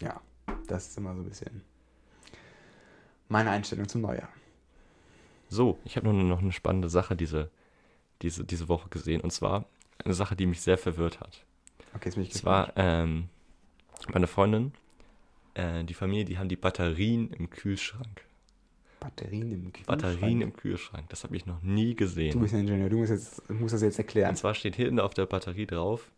[0.00, 0.20] ja,
[0.68, 1.62] das ist immer so ein bisschen
[3.28, 4.28] meine Einstellung zum Neujahr.
[5.48, 7.50] So, ich habe nur noch eine spannende Sache diese,
[8.22, 9.20] diese, diese Woche gesehen.
[9.20, 9.64] Und zwar
[10.04, 11.44] eine Sache, die mich sehr verwirrt hat.
[11.94, 13.28] Okay, jetzt bin ich Es war ähm,
[14.12, 14.72] meine Freundin,
[15.54, 18.24] äh, die Familie, die haben die Batterien im Kühlschrank.
[19.00, 19.86] Batterien im Kühlschrank.
[19.86, 21.08] Batterien im Kühlschrank.
[21.08, 22.38] Das habe ich noch nie Du gesehen.
[22.40, 24.30] bist ein Ingenieur, du musst, jetzt, musst das jetzt erklären.
[24.30, 26.10] Und zwar steht hinten auf der Batterie drauf,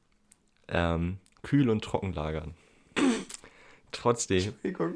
[0.69, 2.55] ähm, kühl und trocken lagern.
[3.93, 4.95] Trotzdem Entschuldigung.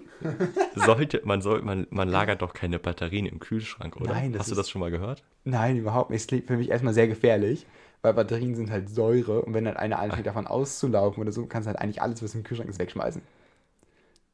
[0.75, 4.13] sollte man, soll, man, man lagert doch keine Batterien im Kühlschrank, oder?
[4.13, 5.23] Nein, das Hast du ist- das schon mal gehört?
[5.45, 6.21] Nein, überhaupt nicht.
[6.23, 7.67] Es klingt für mich erstmal sehr gefährlich,
[8.03, 11.67] weil Batterien sind halt Säure und wenn dann eine anfängt davon auszulaufen oder so, kannst
[11.67, 13.23] du halt eigentlich alles, was im Kühlschrank ist, wegschmeißen.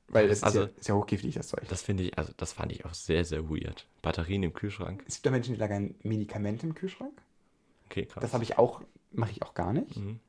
[0.08, 1.62] Weil das ist, Also- ja, ist ja hochgiftig, das Zeug.
[1.68, 3.86] Das finde ich, also das fand ich auch sehr, sehr weird.
[4.02, 5.04] Batterien im Kühlschrank?
[5.06, 7.12] es gibt da Menschen, die lagern Medikamente im Kühlschrank.
[7.86, 8.20] Okay, krass.
[8.22, 9.96] Das habe ich auch, mache ich auch gar nicht.
[9.96, 10.20] Mhm.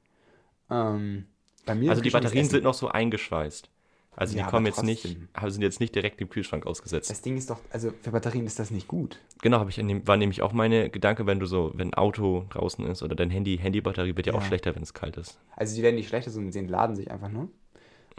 [0.69, 1.25] Ähm,
[1.65, 3.69] bei mir Also die ist Batterien sind noch so eingeschweißt.
[4.15, 7.09] Also Ja, die kommen jetzt nicht, sind jetzt nicht direkt im Kühlschrank ausgesetzt.
[7.09, 9.19] Das Ding ist doch, also für Batterien ist das nicht gut.
[9.41, 12.45] Genau, habe ich dem, war nämlich auch meine Gedanke, wenn du so, wenn ein Auto
[12.49, 14.47] draußen ist oder dein Handy, Handybatterie wird ja, auch Ja.
[14.47, 15.39] schlechter, wenn es kalt ist.
[15.55, 17.47] Also die werden nicht schlechter, sondern sie entladen sich einfach nur.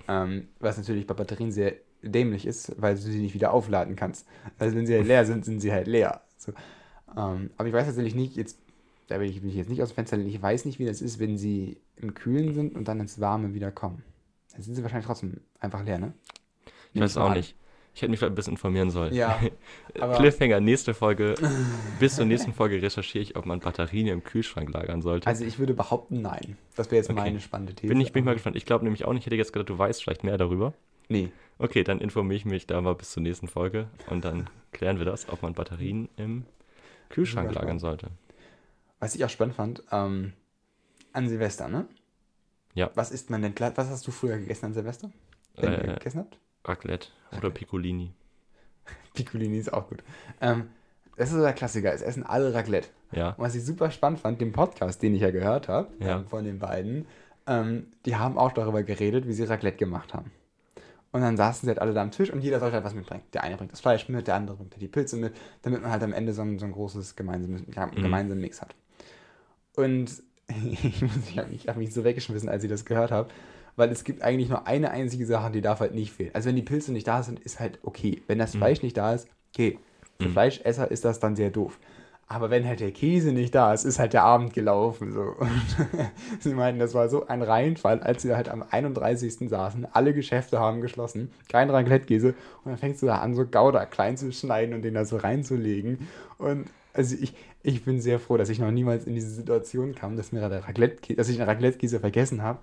[0.09, 4.27] Ähm, was natürlich bei Batterien sehr dämlich ist, weil du sie nicht wieder aufladen kannst.
[4.59, 6.23] Also wenn sie halt leer sind, sind sie halt leer.
[6.39, 6.53] So.
[7.17, 8.59] Ähm, aber ich weiß tatsächlich nicht, jetzt,
[9.09, 11.21] da will ich mich jetzt nicht aus dem Fenster ich weiß nicht, wie das ist,
[11.21, 14.03] wenn sie im Kühlen sind und dann ins Warme wieder kommen.
[14.53, 16.13] Dann sind sie wahrscheinlich trotzdem einfach leer, ne?
[16.93, 17.57] Ich weiß auch nicht.
[17.95, 19.13] Ich hätte mich vielleicht ein bisschen informieren sollen.
[19.15, 19.39] Ja,
[19.95, 21.35] Cliffhanger, nächste Folge.
[22.01, 25.27] bis zur nächsten Folge recherchiere ich, ob man Batterien im Kühlschrank lagern sollte.
[25.27, 26.57] also ich würde behaupten, nein.
[26.75, 27.21] Das wäre jetzt Okay.
[27.21, 27.89] meine spannende These.
[27.89, 28.57] bin ich, bin ich mal gespannt.
[28.57, 30.73] Ich glaube nämlich auch nicht, ich hätte jetzt gedacht, du weißt vielleicht mehr darüber.
[31.09, 31.31] Nee.
[31.59, 35.05] Okay, dann informiere ich mich da mal bis zur nächsten Folge und dann klären wir
[35.05, 36.47] das, ob man Batterien im
[37.11, 38.09] Kühlschrank lagern sollte.
[39.01, 40.33] Was ich auch spannend fand, ähm,
[41.13, 41.87] an Silvester, ne?
[42.75, 42.91] Ja.
[42.95, 43.55] Was isst man denn?
[43.59, 45.11] Was hast du früher gegessen an Silvester?
[45.57, 46.39] Wenn ihr Äh, gegessen habt?
[46.65, 48.13] Raclette oder Piccolini.
[49.15, 50.03] Piccolini ist auch gut.
[50.41, 50.71] Ähm,
[51.17, 51.93] Das ist so der Klassiker.
[51.93, 52.89] Es essen alle Raclette.
[53.13, 53.31] Ja.
[53.31, 56.17] Und was ich super spannend fand, den Podcast, den ich ja gehört habe, Ja.
[56.17, 57.07] ähm, von den beiden,
[57.47, 60.31] ähm, die haben auch darüber geredet, wie sie Raclette gemacht haben.
[61.11, 63.23] Und dann saßen sie halt alle da am Tisch und jeder sollte halt was mitbringen.
[63.35, 66.03] Der eine bringt das Fleisch mit, der andere bringt die Pilze mit, damit man halt
[66.03, 68.75] am Ende so ein, so ein großes gemeinsames, ja, gemeinsamen Mix hat.
[69.77, 70.23] Und
[70.73, 73.29] ich, habe mich, hab mich so weggeschmissen, als ich das gehört habe,
[73.77, 76.31] weil es gibt eigentlich nur eine einzige Sache, die darf halt nicht fehlen.
[76.35, 78.23] Also wenn die Pilze nicht da sind, ist halt okay.
[78.27, 79.79] Wenn das Fleisch nicht da ist, okay.
[80.21, 81.79] Für Fleischesser ist das dann sehr doof.
[82.33, 85.13] Aber wenn halt der Käse nicht da ist, ist halt der Abend gelaufen.
[85.13, 85.35] So.
[86.41, 89.51] Sie meinten, das war so ein Reinfall, als sie halt am 31.
[89.51, 89.87] saßen.
[89.93, 91.31] Alle Geschäfte haben geschlossen.
[91.49, 92.29] Kein Raclette-Käse.
[92.29, 95.19] Und dann fängst du da an, so Gouda klein zu schneiden und den da so
[95.19, 96.09] reinzulegen.
[96.39, 100.17] Und also ich, ich bin sehr froh, dass ich noch niemals in diese Situation kam,
[100.17, 102.61] dass, mir der Raclette dass ich den Raclette-Käse vergessen habe.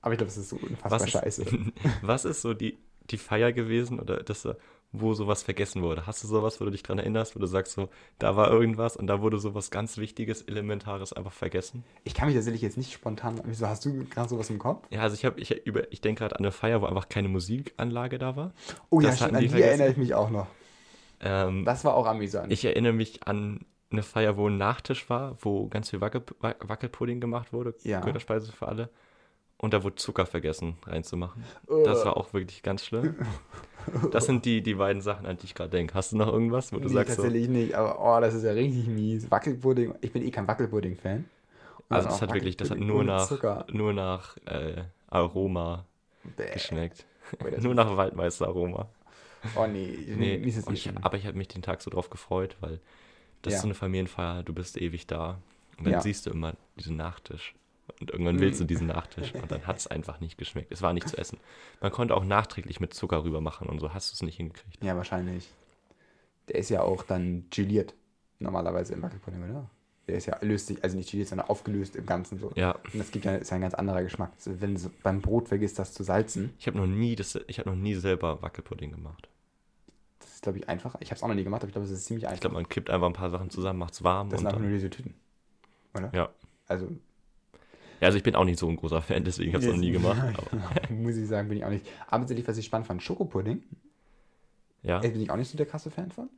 [0.00, 1.44] Aber ich glaube, das ist so unfassbar Was ist, scheiße.
[2.02, 2.78] was ist so die,
[3.10, 4.48] die Feier gewesen oder das,
[4.96, 6.06] wo sowas vergessen wurde?
[6.06, 7.88] Hast du sowas, wo du dich dran erinnerst, wo du sagst, so,
[8.20, 11.82] da war irgendwas und da wurde sowas ganz Wichtiges, Elementares einfach vergessen?
[12.04, 13.40] Ich kann mich tatsächlich jetzt nicht spontan.
[13.44, 14.86] Wieso hast du gerade sowas im Kopf?
[14.90, 17.28] Ja, also ich habe, ich über, ich denke gerade an eine Feier, wo einfach keine
[17.28, 18.52] Musikanlage da war.
[18.90, 19.68] Oh ja, Das stimmt, hatten an die vergessen.
[19.70, 20.46] erinnere ich mich auch noch.
[21.20, 22.52] Ähm, Das war auch amüsant.
[22.52, 26.56] ich erinnere mich an eine Feier, wo ein Nachtisch war, wo ganz viel Wackel, Wa-
[26.60, 28.00] Wackelpudding gemacht wurde, Ja.
[28.00, 28.90] Götterspeise für alle.
[29.64, 31.42] Und da wurde Zucker vergessen reinzumachen.
[31.68, 31.82] Oh.
[31.86, 33.14] Das war auch wirklich ganz schlimm.
[34.10, 35.94] Das sind die, die beiden Sachen, an die ich gerade denke.
[35.94, 38.42] Hast du noch irgendwas, wo du nee, sagst so, tatsächlich nicht, aber oh, das ist
[38.42, 39.30] ja richtig mies.
[39.30, 41.24] Wackelpudding, ich bin eh kein Wackelpudding-Fan.
[41.88, 43.64] Also das hat wirklich, das hat nur nach, Zucker.
[43.72, 45.86] nur nach äh, Aroma
[46.36, 46.50] Bäh.
[46.52, 47.06] geschmeckt.
[47.50, 48.86] Das nur nach Waldmeister-Aroma.
[49.56, 52.10] Oh nee, Nee, nee ist eh ich, aber ich habe mich den Tag so drauf
[52.10, 52.80] gefreut, weil
[53.40, 53.56] das Ja.
[53.56, 55.38] ist so eine Familienfeier, du bist ewig da.
[55.78, 56.00] Und dann Ja.
[56.02, 57.54] siehst du immer diesen Nachtisch.
[58.00, 59.34] Und irgendwann willst du diesen Nachtisch.
[59.34, 60.72] Und dann hat es einfach nicht geschmeckt.
[60.72, 61.38] Es war nicht zu essen.
[61.80, 64.82] Man konnte auch nachträglich mit Zucker rüber machen und so hast du es nicht hingekriegt.
[64.82, 65.50] Ja, wahrscheinlich.
[66.48, 67.94] Der ist ja auch dann geliert.
[68.38, 69.70] Normalerweise im Wackelpudding, oder?
[70.08, 72.52] Der ist ja löst sich, also nicht geliert, sondern aufgelöst im Ganzen so.
[72.56, 74.32] Ja, Und das gibt ja, ist ja ein ganz anderer Geschmack.
[74.36, 77.58] Also wenn du beim Brot vergisst, das zu salzen, ich habe noch nie das, ich
[77.58, 79.28] habe noch nie selber Wackelpudding gemacht.
[80.18, 80.98] das ist, glaube ich, einfacher.
[81.00, 82.40] Ich habe es auch noch nie gemacht, aber ich glaube, es ist ziemlich Ich einfach.
[82.42, 84.70] glaube, man kippt einfach ein paar Sachen zusammen, macht's warm das und sind einfach nur
[84.70, 85.14] diese Tüten.
[85.94, 86.10] Oder?
[86.14, 86.28] Ja.
[86.66, 86.88] Also,
[88.04, 89.80] Ja, also ich bin auch nicht so ein großer Fan, deswegen habe ich es noch
[89.80, 90.20] nie gemacht.
[90.52, 91.86] Aber, muss ich sagen, bin ich auch nicht.
[92.06, 93.62] Aber tatsächlich, was ich spannend fand, Schokopudding,
[94.82, 96.28] ja, äh, bin ich auch nicht so der krasse Fan von.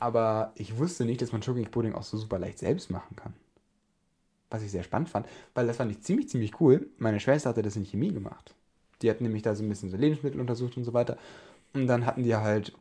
[0.00, 3.32] Aber ich wusste nicht, dass man Schokopudding auch so super leicht selbst machen kann.
[4.50, 6.90] Was ich sehr spannend fand, weil das fand ich ziemlich, ziemlich cool.
[6.98, 8.54] Meine Schwester hatte das in Chemie gemacht.
[9.00, 11.16] Die hat nämlich da so ein bisschen so Lebensmittel untersucht und so weiter.
[11.72, 12.74] Und dann hatten die halt,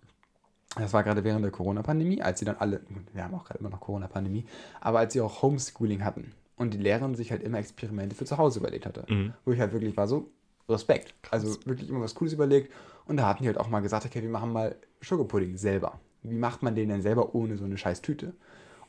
[0.77, 2.81] das war gerade während der Corona-Pandemie, als sie dann alle,
[3.13, 4.43] wir haben auch gerade immer noch Corona-Pandemie,
[4.81, 8.37] aber als sie auch Homeschooling hatten und die Lehrerin sich halt immer Experimente für zu
[8.37, 9.05] Hause überlegt hatte.
[9.07, 9.33] Mhm.
[9.43, 10.31] Wo ich halt wirklich war so,
[10.67, 11.13] Respekt.
[11.31, 12.73] Also wirklich immer was Cooles überlegt.
[13.05, 15.99] Und da hatten die halt auch mal gesagt, okay, wir machen mal Schokopudding selber.
[16.23, 18.33] Wie macht man den denn selber ohne so eine scheiß Tüte?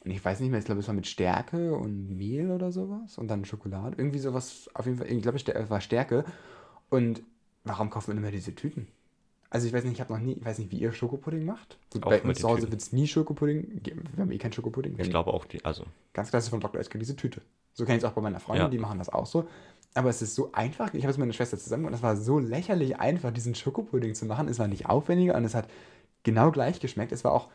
[0.05, 3.19] Und ich weiß nicht mehr, ich glaube, es war mit Stärke und Mehl oder sowas
[3.19, 3.97] und dann Schokolade.
[3.99, 6.25] Irgendwie sowas, auf jeden Fall, ich glaube, es war Stärke.
[6.89, 7.23] Und
[7.65, 8.87] warum kauft man immer diese Tüten?
[9.51, 11.79] Also ich weiß nicht, ich habe noch nie, ich weiß nicht, wie ihr Schokopudding macht.
[11.93, 14.03] Gut, bei uns zu Hause wird es nie Schokopudding geben.
[14.15, 14.97] Wir haben eh kein Schokopudding.
[14.99, 16.81] Ich glaube auch, die, also Ganz klassisch von Dr.
[16.81, 17.43] Oetker, diese Tüte.
[17.73, 18.69] So kenne ich es auch bei meiner Freundin, Ja.
[18.71, 19.49] die machen das auch so.
[19.95, 20.93] Aber es ist so einfach.
[20.95, 24.15] Ich habe es mit meiner Schwester zusammen und es war so lächerlich einfach, diesen Schokopudding
[24.15, 24.49] zu machen.
[24.49, 25.69] Es war nicht aufwendiger und es hat
[26.23, 27.13] genau gleich geschmeckt.
[27.13, 27.49] Es war auch,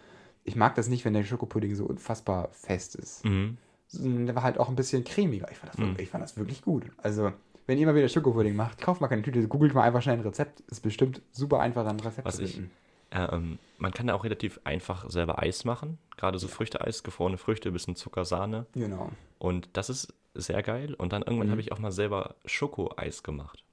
[0.43, 3.25] ich mag das nicht, wenn der Schokopudding so unfassbar fest ist.
[3.25, 3.57] mhm.
[3.93, 5.51] Der war halt auch ein bisschen cremiger.
[5.51, 5.95] Ich fand das, Mhm.
[5.99, 6.85] ich fand das wirklich gut.
[6.97, 7.33] Also,
[7.71, 10.21] wenn ihr mal wieder Schokopudding macht, kauft mal keine Tüte, googelt mal einfach schnell ein
[10.21, 10.59] Rezept.
[10.67, 12.71] Ist bestimmt super einfach, dann ein Rezept Was zu ich- finden.
[13.13, 15.97] Ähm, man kann da auch relativ einfach selber Eis machen.
[16.17, 18.65] Gerade so Früchteeis, gefrorene Früchte, bisschen Zucker, Sahne.
[18.73, 19.09] Genau.
[19.39, 20.93] Und das ist sehr geil.
[20.95, 21.51] Und dann irgendwann Mhm.
[21.51, 23.63] habe ich auch mal selber Schokoeis gemacht.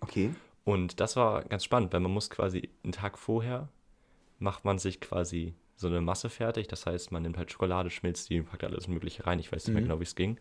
[0.00, 0.34] Okay.
[0.64, 3.68] Und das war ganz spannend, weil man muss quasi einen Tag vorher
[4.38, 6.68] macht man sich quasi so eine Masse fertig.
[6.68, 9.38] Das heißt, man nimmt halt Schokolade, schmilzt die, packt alles Mögliche rein.
[9.38, 9.88] Ich weiß nicht mehr Mhm.
[9.88, 10.38] genau, wie es ging.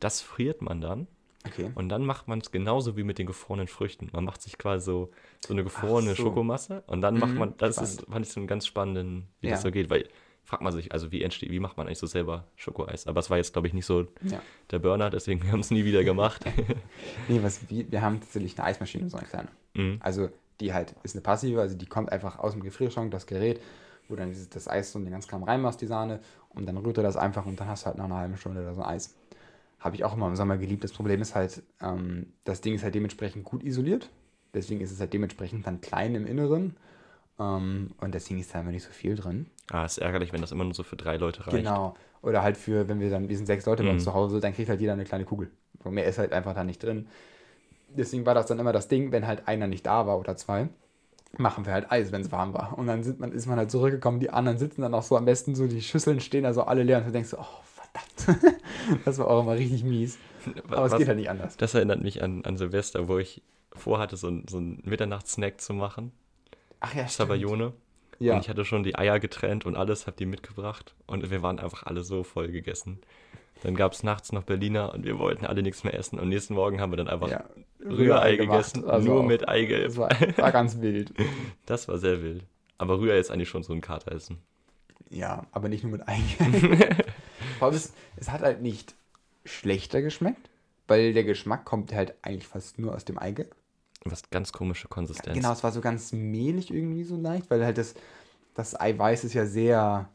[0.00, 1.06] Das friert man dann
[1.46, 1.70] Okay.
[1.74, 4.08] und dann macht man es genauso wie mit den gefrorenen Früchten.
[4.12, 5.10] Man macht sich quasi so,
[5.46, 6.22] so eine gefrorene so.
[6.22, 8.12] Schokomasse und dann macht Mhm, man, das ist, spannend.
[8.12, 9.68] fand ich so einen ganz spannenden, wie das Ja.
[9.68, 10.08] so geht, weil
[10.42, 13.06] fragt man sich, also wie entsteht, wie macht man eigentlich so selber Schokoeis?
[13.06, 14.40] Aber es war jetzt, glaube ich, nicht so Ja.
[14.70, 16.44] der Burner, deswegen wir haben es nie wieder gemacht.
[17.28, 19.48] Nee, was wir, wir haben tatsächlich eine Eismaschine, so eine kleine.
[19.74, 19.98] mhm.
[20.00, 20.28] Also
[20.60, 23.60] die halt ist eine passive, also die kommt einfach aus dem Gefrierschrank, das Gerät,
[24.08, 26.76] wo dann dieses, das Eis so in den ganz Kram reinmachst, die Sahne, und dann
[26.76, 28.82] rührt er das einfach und dann hast du halt nach einer halben Stunde da so
[28.84, 29.14] Eis.
[29.84, 30.82] Habe ich auch immer im Sommer geliebt.
[30.82, 34.08] Das Problem ist halt, ähm, das Ding ist halt dementsprechend gut isoliert.
[34.54, 36.74] Deswegen ist es halt dementsprechend dann klein im Inneren.
[37.38, 39.46] Ähm, und deswegen ist da immer nicht so viel drin.
[39.70, 41.56] Ah, ist ärgerlich, wenn das immer nur so für drei Leute reicht.
[41.58, 41.94] Genau.
[42.22, 44.06] Oder halt für, wenn wir dann, wir sind sechs Leute bei uns Mhm.
[44.06, 45.50] zu Hause, dann kriegt halt jeder eine kleine Kugel.
[45.82, 47.06] So mehr ist halt einfach da nicht drin.
[47.88, 50.68] Deswegen war das dann immer das Ding, wenn halt einer nicht da war oder zwei.
[51.36, 52.78] machen wir halt Eis, wenn es warm war.
[52.78, 55.56] Und dann man, ist man halt zurückgekommen, die anderen sitzen dann auch so am besten
[55.56, 57.62] so, die Schüsseln stehen da so alle leer und du denkst so, oh
[58.16, 58.56] verdammt,
[59.04, 60.18] das war auch immer richtig mies.
[60.68, 61.56] Aber es Was- geht halt nicht anders.
[61.56, 63.42] Das erinnert mich an, an Silvester, wo ich
[63.74, 66.12] vorhatte, so, ein- so einen Mitternachtssnack zu machen.
[66.80, 67.72] Ach ja, Sabayone.
[68.20, 68.34] Ja.
[68.34, 70.94] Und ich hatte schon die Eier getrennt und alles, hab die mitgebracht.
[71.06, 73.00] Und wir waren einfach alle so voll gegessen.
[73.62, 76.18] Dann gab es nachts noch Berliner und wir wollten alle nichts mehr essen.
[76.20, 77.44] Und nächsten Morgen haben wir dann einfach ja.
[77.84, 79.86] Rührei gegessen, also nur auch- mit Eigelb.
[79.86, 81.12] Das war, war ganz wild.
[81.66, 82.44] Das war sehr wild.
[82.78, 84.38] Aber Rührei ist eigentlich schon so ein Kateressen.
[85.10, 87.04] Ja, aber nicht nur mit Eigelb.
[87.58, 88.94] Vor allem, es, es hat halt nicht
[89.44, 90.50] schlechter geschmeckt,
[90.86, 93.54] weil der Geschmack kommt halt eigentlich fast nur aus dem Eigelb.
[94.04, 95.34] Was ganz komische Konsistenz.
[95.34, 97.94] Genau, es war so ganz mehlig irgendwie so leicht, weil halt das,
[98.54, 100.10] das Eiweiß ist ja sehr,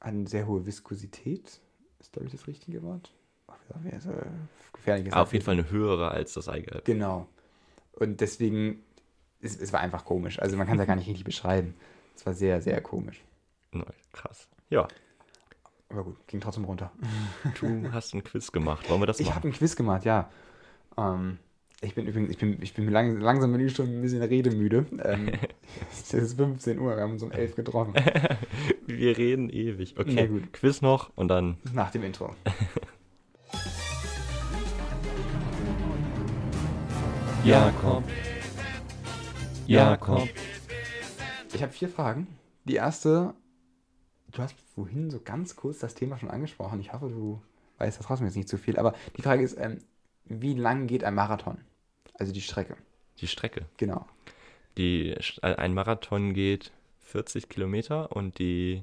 [0.00, 1.60] eine sehr hohe Viskosität.
[2.00, 3.12] Ist, glaube ich, das richtige Wort.
[3.68, 4.24] Gesagt, wie, äh,
[4.72, 6.84] gefährliches Aber auf jeden Fall eine höhere als das Eigelb.
[6.84, 7.28] Genau.
[7.92, 8.82] Und deswegen,
[9.40, 10.38] es, es war einfach komisch.
[10.40, 11.74] Also man kann es ja gar nicht richtig beschreiben.
[12.16, 13.22] Es war sehr, sehr komisch.
[14.12, 14.48] Krass.
[14.70, 14.88] Ja,
[15.88, 16.90] Aber gut, ging trotzdem runter.
[17.60, 18.88] du hast ein Quiz gemacht.
[18.90, 19.36] Wollen wir das Ich machen?
[19.36, 20.30] habe ein Quiz gemacht, ja.
[20.96, 21.38] Ähm,
[21.80, 24.86] ich bin übrigens, ich bin, ich bin lang, langsam bin ich schon ein bisschen redemüde.
[25.04, 25.32] Ähm,
[25.92, 27.94] es ist 15 Uhr, wir haben uns um 11 getroffen.
[28.86, 29.98] Wir reden ewig.
[29.98, 30.52] Okay, gut.
[30.52, 32.34] Quiz noch und dann Nach dem Intro.
[37.44, 38.04] Ja, komm.
[39.66, 40.28] Ja, komm.
[41.54, 42.26] Ich habe vier Fragen.
[42.64, 43.34] Die erste,
[44.34, 46.80] du hast vorhin so ganz kurz das Thema schon angesprochen.
[46.80, 47.40] Ich hoffe, du
[47.78, 48.78] weißt das trotzdem jetzt nicht zu viel.
[48.78, 49.78] Aber die Frage ist, ähm,
[50.24, 51.58] wie lang geht ein Marathon?
[52.14, 52.76] Also die Strecke.
[53.20, 53.66] Die Strecke.
[53.76, 54.06] Genau.
[54.76, 58.82] Die, ein Marathon geht 40 Kilometer und die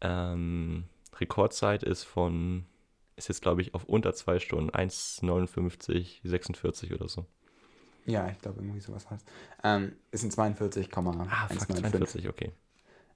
[0.00, 0.84] ähm,
[1.18, 2.64] Rekordzeit ist von,
[3.16, 7.26] ist jetzt glaube ich auf unter zwei Stunden, 1,59, 46 oder so.
[8.06, 9.26] Ja, ich glaube, irgendwie sowas heißt.
[9.62, 11.32] Ähm, es sind 42,195.
[11.32, 12.52] Ah, fuck, 42, okay.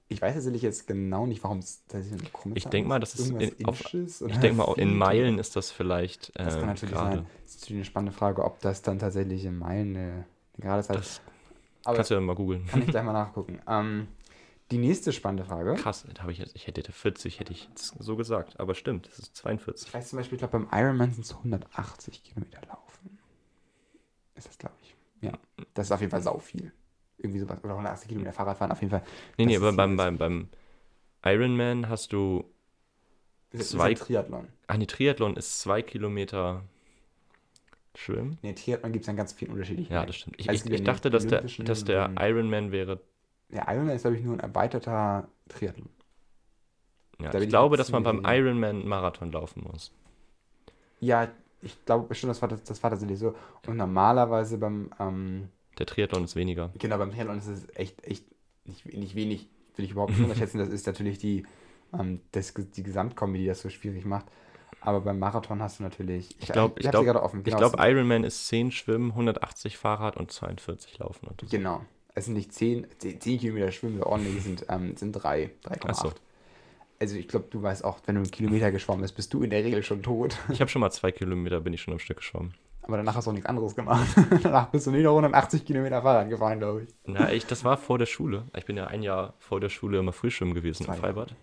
[0.07, 2.99] Ich weiß tatsächlich jetzt genau nicht, warum es tatsächlich eine krumme Ich Zahl denk mal,
[2.99, 6.53] das ist Irgendwas in- auf- Inches Ich denke mal, in Meilen ist das vielleicht Das
[6.53, 7.15] kann ähm, natürlich gerade.
[7.17, 7.25] sein.
[7.43, 10.25] Das ist natürlich eine spannende Frage, ob das dann tatsächlich in Meilen eine, eine
[10.59, 10.89] gerade ist.
[10.91, 11.21] Das
[11.85, 12.67] Aber kannst du ja mal googeln.
[12.67, 13.59] kann ich gleich mal nachgucken.
[13.67, 14.07] Ähm,
[14.71, 15.73] die nächste spannende Frage.
[15.75, 19.07] Krass, da habe ich jetzt, ich hätte 40, hätte ich jetzt so gesagt, aber stimmt,
[19.11, 19.87] es ist 42.
[19.87, 23.17] Ich weiß zum Beispiel, ich glaube, beim Ironman sind es 180 Kilometer laufen.
[24.35, 24.95] Ist das, glaube ich.
[25.21, 25.31] Ja.
[25.73, 26.71] Das ist auf jeden Fall sau viel.
[27.17, 27.63] Irgendwie sowas.
[27.63, 29.03] Oder 180 Kilometer Fahrradfahren, auf jeden Fall.
[29.37, 30.49] Nee, nee, aber beim, beim, beim
[31.23, 32.45] Ironman hast du,
[33.51, 34.47] Das ist zwei- ein Triathlon.
[34.67, 36.63] ah nee, Triathlon ist zwei Kilometer
[37.95, 38.37] Schwimmen.
[38.41, 39.89] Nee, Triathlon gibt es dann ganz viel unterschiedlich.
[39.89, 40.39] Ja, das stimmt.
[40.39, 42.99] Ich, Also ich, ich dachte, dass der, dass der Ironman wäre,
[43.49, 45.89] Der Ironman ist, glaube ich, nur ein erweiterter Triathlon.
[47.21, 48.21] ja, Da ich glaube, dass man beim.
[48.25, 49.91] Ironman Marathon laufen muss.
[50.99, 51.27] Ja,
[51.61, 53.35] ich glaube schon, das war, das, das war tatsächlich so.
[53.67, 56.71] Und normalerweise beim, ähm, Der Triathlon ist weniger.
[56.77, 58.23] genau, beim Triathlon ist es echt, echt
[58.65, 60.57] nicht, nicht wenig, will ich überhaupt nicht unterschätzen.
[60.57, 61.45] Das ist natürlich die,
[61.97, 64.25] ähm, das, die Gesamtkombi, die das so schwierig macht.
[64.81, 66.35] Aber beim Marathon hast du natürlich.
[66.39, 70.15] Ich glaube, ich glaube, ich Genau, glaube, es sind- Ironman ist 10 Schwimmen, 180 Fahrrad
[70.17, 71.27] und 42 Laufen.
[71.27, 71.49] Und.
[71.49, 71.81] Genau.
[72.13, 75.79] Es sind nicht 10, 10, 10 Kilometer Schwimmen, der ordentlich sind, ähm, sind 3, 3,8.
[75.87, 76.13] Ach so.
[76.99, 79.49] Also ich glaube, du weißt auch, wenn du einen Kilometer geschwommen bist, bist du in
[79.49, 80.37] der Regel schon tot.
[80.49, 82.53] Ich habe schon mal zwei Kilometer, bin ich schon am Stück geschwommen.
[82.87, 84.07] Aber danach hast du auch nichts anderes gemacht.
[84.43, 86.89] danach bist du nicht noch 180 Kilometer Fahrrad gefahren, glaube ich.
[87.05, 88.45] Na, ich, das war vor der Schule.
[88.55, 91.35] Ich bin ja ein Jahr vor der Schule immer Frühschwimmen gewesen Zwei im Freibad.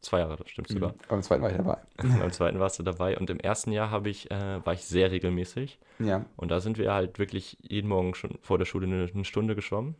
[0.00, 0.94] Zwei Jahre, das stimmt sogar.
[1.08, 1.78] Beim zweiten war ich dabei.
[1.96, 5.10] Beim zweiten warst du dabei und im ersten Jahr habe ich, äh, war ich sehr
[5.10, 5.78] regelmäßig.
[5.98, 6.24] Ja.
[6.36, 9.54] Und da sind wir halt wirklich jeden Morgen schon vor der Schule eine, eine Stunde
[9.54, 9.94] geschwommen.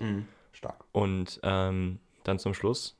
[0.00, 0.26] Mhm.
[0.52, 0.84] Stark.
[0.92, 2.98] Und ähm, dann zum Schluss,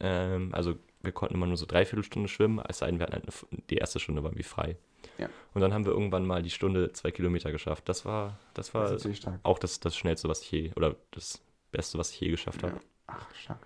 [0.00, 3.14] ähm, also wir konnten immer nur so dreiviertel Stunde schwimmen, es sei denn, wir hatten
[3.14, 4.76] halt eine, die erste Stunde war wie frei.
[5.18, 5.28] Ja.
[5.54, 7.88] Und dann haben wir irgendwann mal die Stunde zwei Kilometer geschafft.
[7.88, 9.40] Das war, das Das war stark.
[9.42, 11.40] auch das, das Schnellste, was ich je, oder das
[11.70, 12.74] Beste, was ich je geschafft habe.
[12.74, 12.80] Ja.
[13.08, 13.58] Ach, stark.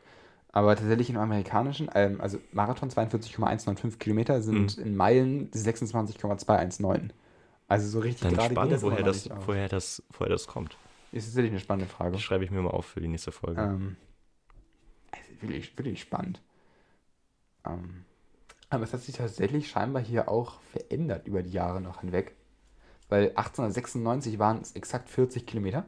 [0.50, 4.82] Aber tatsächlich im amerikanischen, ähm, also Marathon 42,195 Kilometer sind Mhm.
[4.84, 7.12] in Meilen 26,219.
[7.68, 10.76] Also so richtig Dann gerade spannend, das woher das, woher, das, woher das kommt.
[11.12, 12.12] Ist tatsächlich eine spannende Frage.
[12.12, 13.60] Das schreibe ich mir mal auf für die nächste Folge.
[13.60, 13.96] Ähm,
[15.10, 16.40] also wirklich, wirklich spannend.
[17.66, 18.04] Ähm,
[18.70, 22.34] aber es hat sich tatsächlich scheinbar hier auch verändert über die Jahre noch hinweg.
[23.08, 25.86] Weil 1896 waren es exakt 40 Kilometer.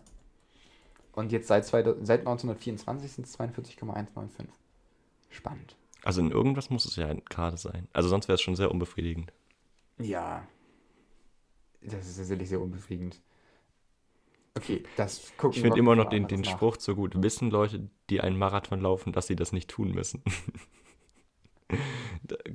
[1.13, 4.47] Und jetzt seit, 2000 seit 1924 sind es 42,195.
[5.29, 5.77] Spannend.
[6.03, 7.89] Also in irgendwas muss es ja gerade sein.
[7.93, 9.33] Also sonst wäre es schon sehr unbefriedigend.
[9.99, 10.47] Ja.
[11.83, 13.21] Das ist tatsächlich sehr unbefriedigend.
[14.57, 16.51] Okay, das gucken Ich finde immer noch den, den nach.
[16.51, 17.23] Spruch so gut.
[17.23, 20.23] Wissen Leute, die einen Marathon laufen, dass sie das nicht tun müssen?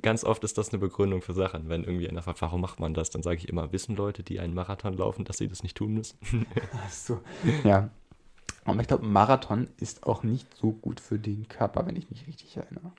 [0.06, 1.68] Ganz oft ist das eine Begründung für Sachen.
[1.68, 4.38] Wenn irgendwie einer fragt, warum macht man das, dann sage ich immer, wissen Leute, die
[4.38, 6.16] einen Marathon laufen, dass sie das nicht tun müssen?
[6.86, 7.20] Ach so.
[7.64, 7.90] Ja.
[8.64, 12.24] Aber ich glaube, Marathon ist auch nicht so gut für den Körper, wenn ich mich
[12.28, 12.92] richtig erinnere.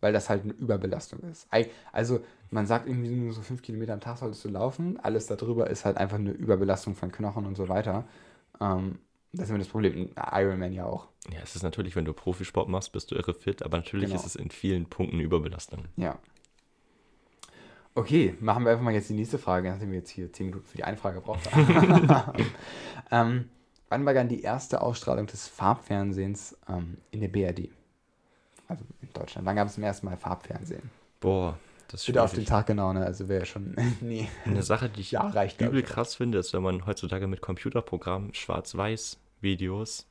[0.00, 1.48] Weil das halt eine Überbelastung ist.
[1.90, 2.20] Also,
[2.52, 5.00] man sagt irgendwie nur so fünf Kilometer am Tag solltest du laufen.
[5.00, 8.04] Alles darüber ist halt einfach eine Überbelastung von Knochen und so weiter.
[8.60, 9.00] Ähm,
[9.32, 10.10] das ist immer das Problem.
[10.32, 11.08] Ironman ja auch.
[11.32, 14.16] Ja, es ist natürlich, wenn du Profisport machst, bist du irre fit, aber natürlich Genau.
[14.20, 15.84] ist es in vielen Punkten Überbelastung.
[15.96, 16.18] Ja.
[17.94, 20.66] Okay, machen wir einfach mal jetzt die nächste Frage, nachdem wir jetzt hier zehn Minuten
[20.66, 22.08] für die eine Frage gebraucht haben.
[23.10, 23.48] ähm,
[23.90, 27.68] wann war dann die erste Ausstrahlung des Farbfernsehens ähm, in der BRD?
[28.68, 29.46] Also in Deutschland.
[29.46, 30.90] Wann gab es zum ersten Mal Farbfernsehen?
[31.20, 32.46] Boah, das ist Wieder auf den.
[32.46, 33.04] Tag genau, ne?
[33.04, 33.76] Also wäre schon.
[34.00, 34.26] nee.
[34.46, 35.86] Eine Sache, die ich Ja, reicht, übel ich.
[35.86, 38.32] krass finde, ist, wenn man heutzutage mit Computerprogrammen
[39.42, 40.06] Schwarz-Weiß-Videos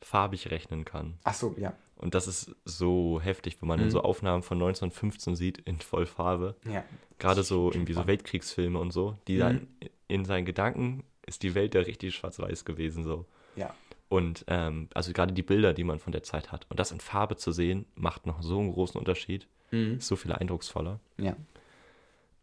[0.00, 1.18] farbig rechnen kann.
[1.24, 1.74] Ach so, ja.
[1.96, 3.90] Und das ist so heftig, wenn man Mhm.
[3.90, 6.54] so Aufnahmen von 1915 sieht, in Vollfarbe.
[6.64, 6.84] Ja.
[7.18, 8.06] Gerade so irgendwie so.
[8.06, 9.38] Weltkriegsfilme und so, die Mhm.
[9.40, 9.68] dann
[10.06, 13.26] in seinen Gedanken ist die Welt ja richtig schwarz-weiß gewesen so.
[13.56, 13.74] Ja.
[14.08, 16.66] Und ähm, also gerade die Bilder, die man von der Zeit hat.
[16.70, 19.48] Und das in Farbe zu sehen, macht noch so einen großen Unterschied.
[19.72, 19.96] Mhm.
[19.98, 21.00] Ist so viel eindrucksvoller.
[21.18, 21.36] Ja.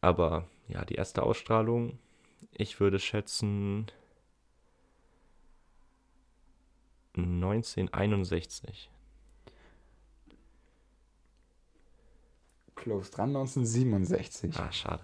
[0.01, 1.97] Aber ja, die erste Ausstrahlung,
[2.51, 3.88] ich würde schätzen
[7.23, 8.89] 1961.
[12.75, 14.58] Close dran, 1967.
[14.60, 15.04] Ah, schade.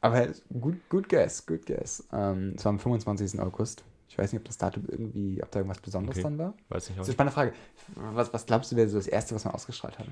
[0.00, 0.28] Aber
[0.60, 2.06] gut, gut guess, gut guess.
[2.12, 3.40] Ähm, es war am 25.
[3.40, 3.84] August.
[4.08, 6.22] Ich weiß nicht, ob das Datum irgendwie, ob da irgendwas Besonderes Okay.
[6.24, 6.54] dann war.
[6.68, 6.98] Weiß nicht.
[7.00, 8.14] Das ist eine spannende Frage.
[8.14, 10.06] Was, was glaubst du, wäre so das Erste, was man ausgestrahlt hat?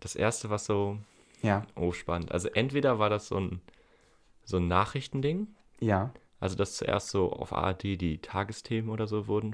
[0.00, 0.96] das erste, was so,
[1.42, 2.32] Ja, oh, spannend.
[2.32, 3.60] Also entweder war das so ein,
[4.44, 5.48] so ein Nachrichtending,
[5.80, 9.52] ja, also dass zuerst so auf ARD die Tagesthemen oder so wurden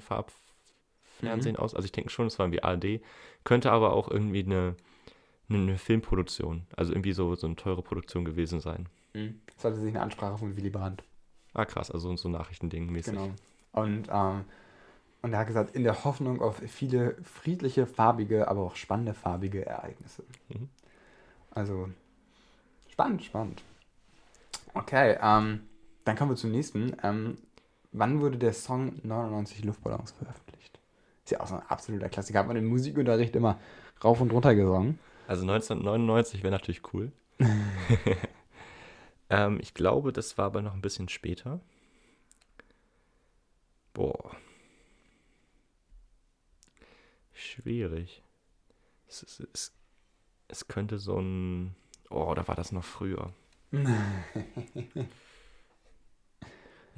[1.21, 1.75] Farbfernsehen aus.
[1.75, 3.01] Also ich denke schon, es war irgendwie ARD.
[3.45, 4.77] Könnte aber auch irgendwie eine,
[5.49, 8.89] eine, Filmproduktion, also irgendwie so, so eine teure Produktion gewesen sein.
[9.13, 11.03] Das sollte sich eine Ansprache von Willy Brandt.
[11.55, 13.15] Ah, krass, also so ein Nachrichtending mäßig.
[13.15, 13.31] Genau.
[13.73, 14.45] Und, ähm,
[15.23, 19.65] und er hat gesagt, in der Hoffnung auf viele friedliche, farbige, aber auch spannende farbige
[19.65, 20.23] Ereignisse.
[20.49, 20.69] Mhm.
[21.51, 21.89] Also,
[22.91, 23.63] spannend, spannend.
[24.75, 25.61] Okay, ähm,
[26.05, 26.95] dann kommen wir zum nächsten.
[27.03, 27.39] Ähm,
[27.93, 30.46] wann wurde der Song 99 Luftballons veröffentlicht?
[31.27, 32.39] Ist ja auch so ein absoluter Klassiker.
[32.39, 33.59] Hat man im Musikunterricht immer
[34.05, 35.01] rauf und runter gesungen.
[35.27, 37.11] Also 1999 wäre natürlich cool.
[39.29, 41.59] ähm, ich glaube, das war aber noch ein bisschen später.
[43.93, 44.37] Boah.
[47.33, 48.23] Schwierig.
[49.09, 49.73] Es, es, es,
[50.47, 51.75] es könnte so ein.
[52.09, 53.33] Oh, da war das noch früher.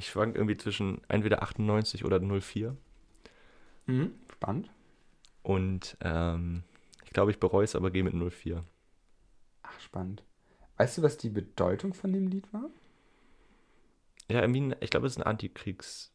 [0.00, 2.76] Ich schwank irgendwie zwischen entweder 98 oder 04.
[3.88, 4.12] Mhm.
[4.32, 4.70] Spannend.
[5.42, 6.62] Und ähm,
[7.04, 8.62] ich glaube, ich bereue es, aber gehe mit 04.
[9.62, 10.22] Ach, spannend.
[10.76, 12.70] Weißt du, was die Bedeutung von dem Lied war?
[14.30, 16.10] Ja, irgendwie, ich glaube, es ist ein Antikriegs-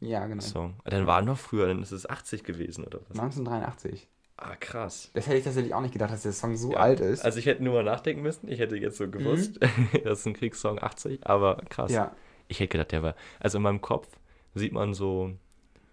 [0.00, 0.42] Ja, genau.
[0.42, 0.76] Song.
[0.84, 3.18] Dann war noch früher, dann ist es 80 gewesen oder was?
[3.18, 4.06] 1983.
[4.36, 5.10] Ah, krass.
[5.14, 7.24] Das hätte ich tatsächlich auch nicht gedacht, dass der Song so Ja, alt ist.
[7.24, 8.48] Also ich hätte nur mal nachdenken müssen.
[8.48, 9.58] Ich hätte jetzt so gewusst,
[10.04, 11.92] das ist ein Kriegssong 80, aber krass.
[11.92, 12.14] ja,
[12.48, 13.14] Ich hätte gedacht, der war.
[13.40, 14.08] Also in meinem Kopf
[14.54, 15.32] sieht man so,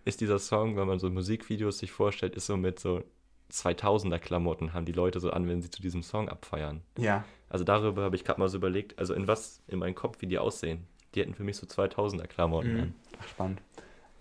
[0.06, 3.04] ist dieser Song, wenn man so Musikvideos sich vorstellt, ist so mit so
[3.52, 6.82] 2000er Klamotten haben die Leute so an, wenn sie zu diesem Song abfeiern.
[6.98, 7.24] ja.
[7.50, 10.26] Also darüber habe ich gerade mal so überlegt, also in was in meinem Kopf, wie
[10.28, 10.88] die aussehen.
[11.14, 12.94] Die hätten für mich so 2000er Klamotten Mhm.
[13.22, 13.62] Ach, spannend.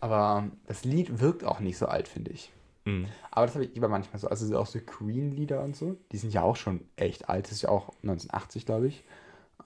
[0.01, 2.51] Aber ähm, das Lied wirkt auch nicht so alt, finde ich.
[2.87, 3.07] Mhm.
[3.31, 4.27] Aber das habe ich lieber manchmal so.
[4.27, 5.97] Also so auch so Queen-Lieder und so.
[6.11, 7.45] Die sind ja auch schon echt alt.
[7.45, 9.05] Das ist ja auch 1980, glaube ich.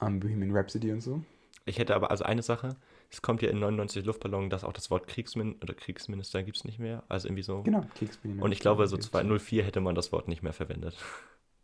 [0.03, 1.23] Ähm, Bohemian Rhapsody und so.
[1.65, 2.77] Ich hätte aber also eine Sache,
[3.15, 6.65] es kommt ja in 99 Luftballon, dass auch das Wort Kriegsmin oder Kriegsminister gibt es
[6.65, 7.05] nicht mehr.
[7.09, 7.63] Also irgendwie so.
[7.63, 8.45] Genau, Kriegsminister.
[8.45, 10.97] Und ich glaube, so 204 hätte man das Wort nicht mehr verwendet.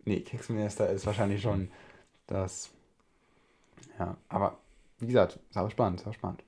[0.06, 1.68] Nee, Kriegsminister ist wahrscheinlich schon
[2.26, 2.70] das.
[3.98, 4.56] Ja, aber
[4.98, 6.42] wie gesagt, aber spannend, aber spannend.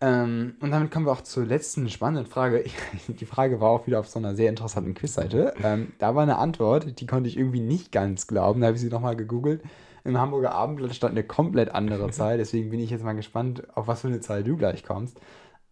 [0.00, 2.64] Ähm, und damit kommen wir auch zur letzten spannenden Frage.
[3.08, 5.54] Die Frage war auch wieder auf so einer sehr interessanten Quizseite.
[5.62, 8.62] Ähm, da war eine Antwort, die konnte ich irgendwie nicht ganz glauben.
[8.62, 9.62] Da habe ich sie nochmal gegoogelt.
[10.08, 12.38] Im Hamburger Abendblatt stand eine komplett andere Zahl.
[12.38, 15.20] Deswegen bin ich jetzt mal gespannt, auf was für eine Zahl du gleich kommst.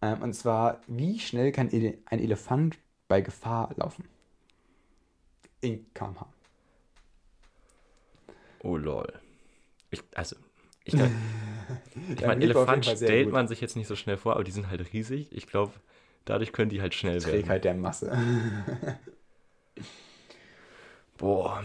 [0.01, 4.05] Ähm, und zwar, wie schnell kann Ele ein Elefant bei Gefahr laufen?
[5.61, 6.27] In kmh.
[8.61, 9.11] Oh lol.
[9.89, 10.35] Ich, also,
[10.85, 10.93] ich,
[12.13, 13.33] ich meine, Elefant stellt gut.
[13.33, 15.29] man sich jetzt nicht so schnell vor, aber die sind halt riesig.
[15.31, 15.73] Ich glaube,
[16.25, 17.41] dadurch können die halt schnell werden.
[17.41, 18.15] Trägheit der Masse.
[21.17, 21.63] Boah.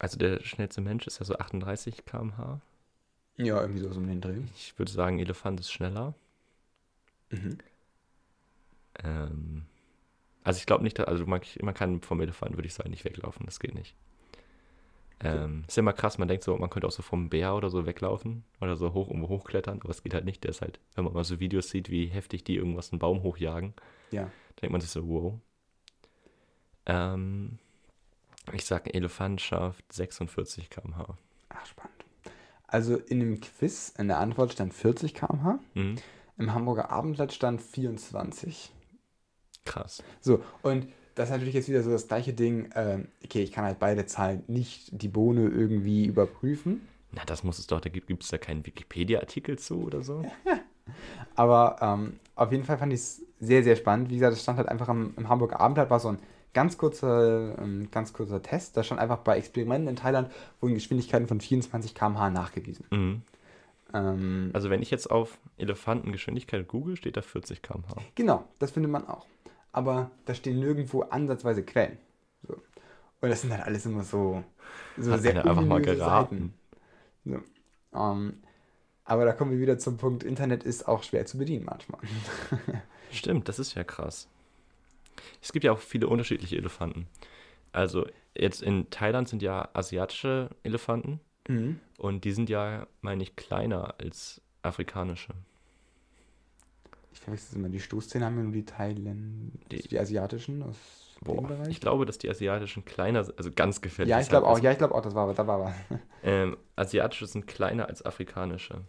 [0.00, 2.60] Also der schnellste Mensch ist ja so 38 km/h.
[3.36, 4.40] Ja, irgendwie so um den Dreh.
[4.56, 6.14] Ich würde sagen, Elefant ist schneller.
[7.30, 7.58] Mhm.
[9.02, 9.66] Ähm,
[10.42, 13.04] also ich glaube nicht, dass- also man, man kann vom Elefant, würde ich sagen, nicht
[13.04, 13.46] weglaufen.
[13.46, 13.94] Das geht nicht.
[15.22, 17.68] Ähm, ist ja immer krass, man denkt so, man könnte auch so vom Bär oder
[17.68, 20.42] so weglaufen oder so hoch irgendwo hochklettern, aber es geht halt nicht.
[20.44, 23.22] Der ist halt, wenn man mal so Videos sieht, wie heftig die irgendwas einen Baum
[23.22, 23.74] hochjagen,
[24.12, 24.30] Ja.
[24.62, 25.34] denkt man sich so, wow.
[26.86, 27.58] Ähm,
[28.56, 31.16] ich sag, ein Elefant schafft 46 km/h.
[31.48, 32.04] Ach, spannend.
[32.66, 35.58] Also in dem Quiz, in der Antwort stand 40 km/h.
[35.74, 35.96] Mhm.
[36.38, 38.72] Im Hamburger Abendblatt stand 24.
[39.64, 40.02] Krass.
[40.20, 42.70] So, und das ist natürlich jetzt wieder so das gleiche Ding.
[42.74, 46.88] Ähm, okay, ich kann halt beide Zahlen nicht die Bohne irgendwie überprüfen.
[47.12, 50.24] Na, das muss es doch, da gibt es da keinen Wikipedia-Artikel zu oder so?
[51.34, 54.10] Aber ähm, auf jeden Fall fand ich es sehr, sehr spannend.
[54.10, 56.18] Wie gesagt, es stand halt einfach im, im Hamburger Abendblatt, war so ein
[56.52, 58.76] ganz kurzer, ähm, ganz kurzer Test.
[58.76, 60.30] Da stand einfach bei Experimenten in Thailand
[60.60, 62.86] wurden Geschwindigkeiten von 24 km/h nachgewiesen.
[62.90, 63.22] Mhm.
[63.92, 67.96] Ähm, Also wenn ich jetzt auf Elefantengeschwindigkeit google, steht da 40 km/h.
[68.14, 69.26] Genau, das findet man auch.
[69.72, 71.98] Aber da stehen nirgendwo ansatzweise Quellen.
[72.46, 72.54] So.
[72.54, 74.42] Und das sind halt alles immer so,
[74.96, 76.54] so Hat sehr einfach mal geraten.
[77.24, 77.42] Seiten.
[77.92, 77.98] So.
[77.98, 78.34] Ähm,
[79.04, 82.00] aber da kommen wir wieder zum Punkt, Internet ist auch schwer zu bedienen manchmal.
[83.10, 84.28] Stimmt, das ist ja krass.
[85.42, 87.06] Es gibt ja auch viele unterschiedliche Elefanten.
[87.72, 91.80] Also jetzt in Thailand sind ja asiatische Elefanten Mhm.
[91.98, 95.32] und die sind ja, meine ich, kleiner als afrikanische.
[97.12, 100.76] Ich verwechsel immer, die Stoßzähne haben ja nur die Thailänder, Die- die, asiatischen aus
[101.20, 101.68] dem Boah, Bereich.
[101.68, 104.10] ich glaube, dass die asiatischen kleiner sind, also ganz gefährlich.
[104.10, 105.74] ja, ich glaube auch, ja, ich glaube auch, das war, da war was.
[106.22, 108.82] Ähm, asiatische sind kleiner als afrikanische.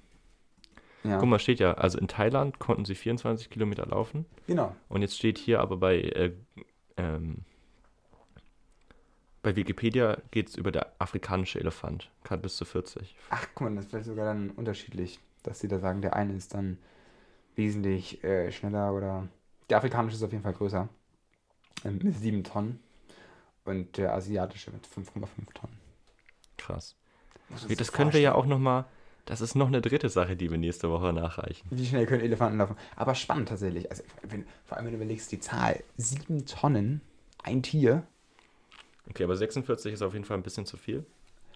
[1.03, 4.75] Ja, Guck mal, steht ja, also in Thailand konnten sie 24 Kilometer laufen genau.
[4.87, 6.31] und jetzt steht hier aber bei, äh,
[6.97, 7.39] ähm,
[9.41, 13.15] bei Wikipedia geht es über der afrikanische Elefant, kann bis zu 40.
[13.31, 16.33] Ach, guck mal, das ist vielleicht sogar dann unterschiedlich, dass sie da sagen, der eine
[16.33, 16.77] ist dann
[17.55, 19.27] wesentlich äh, schneller oder
[19.69, 20.87] der afrikanische ist auf jeden Fall größer
[21.83, 22.79] ähm, mit 7 Tonnen
[23.65, 25.79] und der asiatische mit 5,5 Tonnen.
[26.57, 26.95] Krass.
[27.55, 28.85] Sich das können wir ja auch nochmal,
[29.25, 31.67] das ist noch eine dritte Sache, die wir nächste Woche nachreichen.
[31.69, 32.75] Wie schnell können Elefanten laufen?
[32.95, 33.89] Aber spannend tatsächlich.
[33.89, 37.01] Also, wenn, vor allem, wenn du überlegst, die Zahl 7 Tonnen,
[37.43, 38.05] ein Tier.
[39.09, 41.05] Okay, aber 46 ist auf jeden Fall ein bisschen zu viel.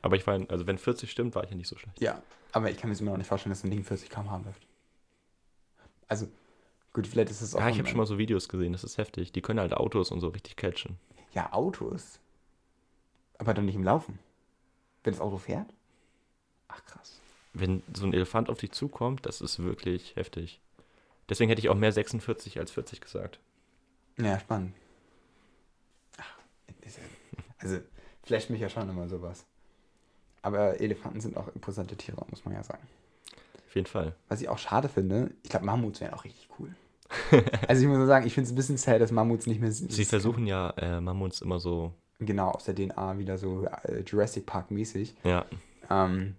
[0.01, 1.99] Aber ich war, also wenn 40 stimmt, war ich ja nicht so schlecht.
[1.99, 2.21] Ja.
[2.51, 4.67] Aber ich kann mir immer noch nicht vorstellen, dass ein Ding 40 km/h läuft.
[6.07, 6.27] Also,
[6.93, 7.59] gut, vielleicht ist es auch.
[7.59, 9.31] Ja, ich habe schon mal so Videos gesehen, das ist heftig.
[9.31, 10.97] Die können halt Autos und so richtig catchen.
[11.33, 12.19] Ja, Autos.
[13.37, 14.19] Aber dann nicht im Laufen.
[15.03, 15.73] Wenn das Auto fährt?
[16.67, 17.19] Ach, krass.
[17.57, 20.61] Wenn so ein Elefant auf dich zukommt, das ist wirklich heftig.
[21.29, 23.39] Deswegen hätte ich auch mehr 46 als 40 gesagt.
[24.17, 24.73] Ja, spannend.
[26.17, 26.37] Ach,
[27.59, 27.79] also,
[28.23, 29.45] flasht mich ja schon immer sowas.
[30.41, 32.83] Aber Elefanten sind auch imposante Tiere, muss man ja sagen.
[33.67, 34.15] Auf jeden Fall.
[34.29, 36.75] Was ich auch schade finde, ich glaube, Mammuts wären auch richtig cool.
[37.67, 39.71] also ich muss nur sagen, ich finde es ein bisschen sad, dass Mammuts nicht mehr
[39.71, 39.91] sind.
[39.91, 44.45] Sie versuchen ja äh, Mammuts immer so, Genau, aus der DNA wieder so äh, Jurassic
[44.45, 45.15] Park mäßig.
[45.23, 45.45] ja,
[45.89, 46.35] Ähm,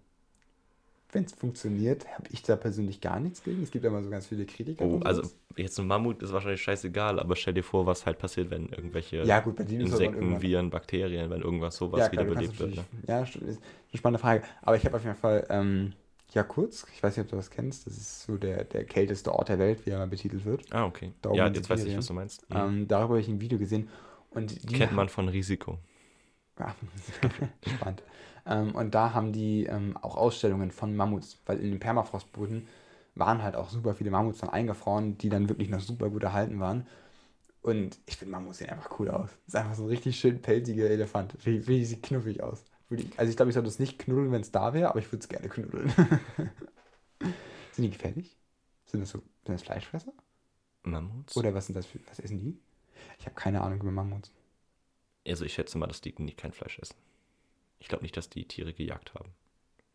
[1.12, 3.62] Wenn es funktioniert, habe ich da persönlich gar nichts gegen.
[3.62, 4.84] Es gibt ja immer so ganz viele Kritiker.
[4.84, 5.22] oh, also
[5.56, 9.22] jetzt ein Mammut ist wahrscheinlich scheißegal, aber stell dir vor, was halt passiert, wenn irgendwelche
[9.24, 12.76] ja, gut, Insekten, Viren, Bakterien, wenn irgendwas sowas ja, klar, wiederbelebt wird.
[12.76, 12.84] Ne?
[13.06, 14.42] Ja, stimmt, ist eine spannende Frage.
[14.62, 15.92] Aber ich habe auf jeden Fall, ähm,
[16.32, 19.32] ja, kurz, ich weiß nicht, ob du das kennst, das ist so der, der kälteste
[19.32, 20.64] Ort der Welt, wie er mal betitelt wird.
[20.72, 21.12] Ah, okay.
[21.22, 22.48] Da Ja, jetzt weiß ich, was du meinst.
[22.50, 22.56] Mhm.
[22.56, 23.88] Ähm, darüber habe ich ein Video gesehen.
[24.30, 25.78] Und die Kennt man von Risiko.
[26.58, 26.74] Ja,
[27.74, 28.02] spannend.
[28.46, 32.68] Ähm, und da haben die ähm, auch Ausstellungen von Mammuts, weil in den Permafrostboden
[33.14, 36.60] waren halt auch super viele Mammuts dann eingefroren, die dann wirklich noch super gut erhalten
[36.60, 36.86] waren.
[37.62, 39.30] Und ich finde, Mammuts sehen einfach cool aus.
[39.46, 41.34] Das ist einfach so ein richtig schön pelziger Elefant.
[41.44, 42.64] Wie, sieht knuffig aus.
[43.16, 45.22] Also ich glaube, ich sollte es nicht knuddeln, wenn es da wäre, aber ich würde
[45.22, 45.88] es gerne knuddeln.
[47.72, 48.36] sind die gefährlich?
[48.84, 50.12] Sind das so sind das Fleischfresser?
[50.84, 51.36] Mammuts?
[51.36, 52.56] Oder was sind das für, was essen die?
[53.18, 54.30] Ich habe keine Ahnung über Mammuts.
[55.26, 56.94] Also ich schätze mal, dass die nicht kein Fleisch essen.
[57.78, 59.30] Ich glaube nicht, dass die Tiere gejagt haben.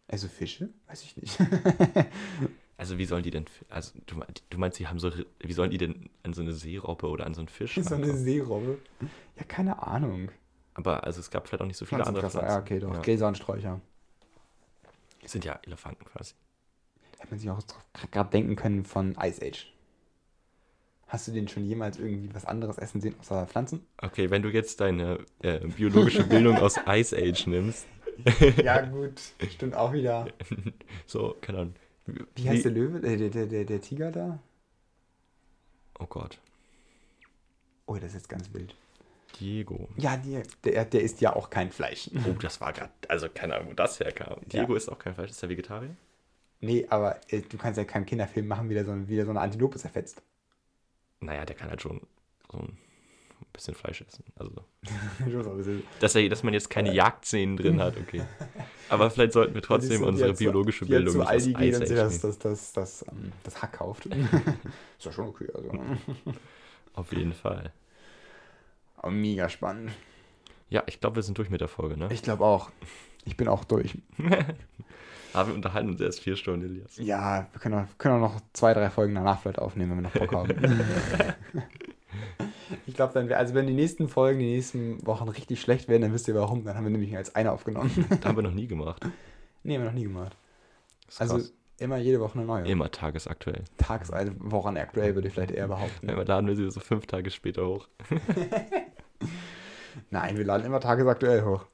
[0.08, 0.70] Also Fische?
[0.88, 1.38] Weiß ich nicht.
[2.82, 5.78] Also wie sollen die denn, also du, du meinst, sie haben so, wie sollen die
[5.78, 8.18] denn an so eine Seerobbe oder an so einen Fisch so eine?
[8.18, 8.80] Seerobbe.
[9.38, 10.32] Ja, keine Ahnung.
[10.74, 12.74] Aber also es gab vielleicht auch nicht so viele andere Pflanzenfresser, Pflanzen.
[12.74, 12.96] ja, okay, doch.
[12.96, 13.02] Ja.
[13.02, 13.80] Gräser und Sträucher.
[15.22, 16.34] Die sind ja Elefanten quasi.
[17.20, 17.62] Hätte man sich auch
[18.10, 19.72] gerade denken können von Ice Age.
[21.12, 23.86] Hast du den schon jemals irgendwie was anderes essen sehen außer Pflanzen?
[24.02, 27.86] Okay, wenn du jetzt deine äh, biologische Bildung aus Ice Age nimmst,
[28.64, 29.20] Ja, gut.
[29.50, 30.28] Stimmt auch wieder.
[31.06, 31.76] so, keine Ahnung.
[32.36, 33.00] Wie heißt der Löwe?
[33.06, 34.40] Äh, der, der, der, der Tiger da?
[36.00, 36.40] Oh Gott.
[37.88, 38.74] Oh, das ist jetzt ganz wild.
[39.40, 39.90] Diego.
[39.98, 42.10] Ja, die, der, der isst ja auch kein Fleisch.
[42.26, 44.40] Oh, das war gerade, also keine Ahnung, wo das herkam.
[44.46, 44.78] Diego Ja.
[44.78, 45.94] ist auch kein Fleisch, ist der Vegetarier?
[46.62, 49.32] Nee, aber äh, du kannst ja keinen Kinderfilm machen, wie der so, wie der so
[49.32, 50.22] eine Antilope zerfetzt.
[51.22, 52.02] Naja, der kann halt schon
[52.52, 52.78] so ein
[53.54, 54.24] bisschen Fleisch essen.
[54.36, 54.52] Also,
[56.00, 58.24] dass, er, dass man jetzt keine Jagdszenen drin hat, okay.
[58.90, 61.96] Aber vielleicht sollten wir trotzdem unsere zu- biologische jetzt Bildung zu Aldi geht und sich
[61.98, 64.06] das, das, das, das, ähm, das Hack kauft.
[64.98, 65.48] ist ja schon okay.
[65.54, 65.72] Also.
[66.94, 67.72] Auf jeden Fall.
[68.98, 69.92] Aber mega spannend.
[70.70, 72.10] Ja, ich glaube, wir sind durch mit der Folge, ne?
[72.12, 72.70] Ich glaube auch.
[73.26, 73.98] Ich bin auch durch.
[75.34, 76.98] Aber wir unterhalten uns erst vier Stunden, Elias.
[76.98, 80.04] Ja, wir können auch, können auch noch zwei, drei Folgen danach vielleicht aufnehmen, wenn wir
[80.04, 80.50] noch Bock haben.
[82.86, 86.02] ich glaube, dann, wär- also wenn die nächsten Folgen, die nächsten Wochen richtig schlecht werden,
[86.04, 86.66] dann wisst ihr warum.
[86.66, 88.06] Dann haben wir nämlich als eine aufgenommen.
[88.10, 89.06] Das haben wir noch nie gemacht.
[89.64, 90.36] nee, haben wir noch nie gemacht.
[91.18, 91.54] Also krass.
[91.80, 92.66] immer jede Woche eine neue.
[92.68, 93.64] Immer tagesaktuell.
[93.78, 96.10] Tags, also woran aktuell würde ich vielleicht eher behaupten.
[96.10, 97.88] Ja, laden wir sie so fünf Tage später hoch.
[100.10, 101.66] Nein, wir laden immer tagesaktuell hoch.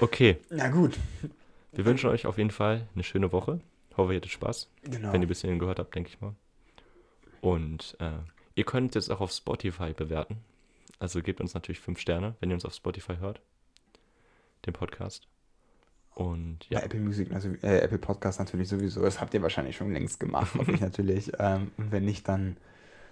[0.00, 0.98] Okay, Na gut.
[1.74, 3.60] Wir wünschen euch auf jeden Fall eine schöne Woche.
[3.96, 4.68] Hoffe, ihr hattet Spaß.
[4.82, 5.12] Genau.
[5.12, 6.34] wenn ihr bis hierhin gehört habt, denke ich mal.
[7.40, 8.10] Und äh,
[8.54, 10.38] ihr könnt jetzt auch auf Spotify bewerten.
[10.98, 13.40] Also gebt uns natürlich fünf Sterne, wenn ihr uns auf Spotify hört.
[14.66, 15.28] Den Podcast.
[16.14, 19.02] Und Ja, ja, Apple Music, also äh, Apple Podcast natürlich sowieso.
[19.02, 21.32] Das habt ihr wahrscheinlich schon längst gemacht, hoffe ich natürlich.
[21.38, 22.56] Ähm, und wenn nicht, dann,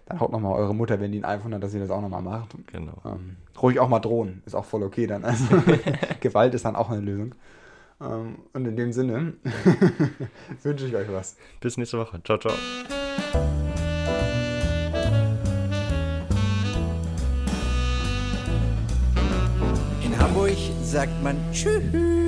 [0.06, 2.22] dann haut nochmal eure Mutter, wenn die ein iPhone hat, dass sie das auch nochmal
[2.22, 2.54] macht.
[2.68, 3.02] genau.
[3.04, 5.24] Ähm, ruhig auch mal drohen, ist auch voll okay dann.
[5.24, 5.44] Also
[6.20, 7.34] Gewalt ist dann auch eine Lösung.
[8.02, 9.34] Ähm, und in dem Sinne
[10.62, 11.36] wünsche ich euch was.
[11.60, 12.20] Bis nächste Woche.
[12.24, 12.54] Ciao, ciao.
[20.02, 22.21] In Hamburg sagt man Tschüss.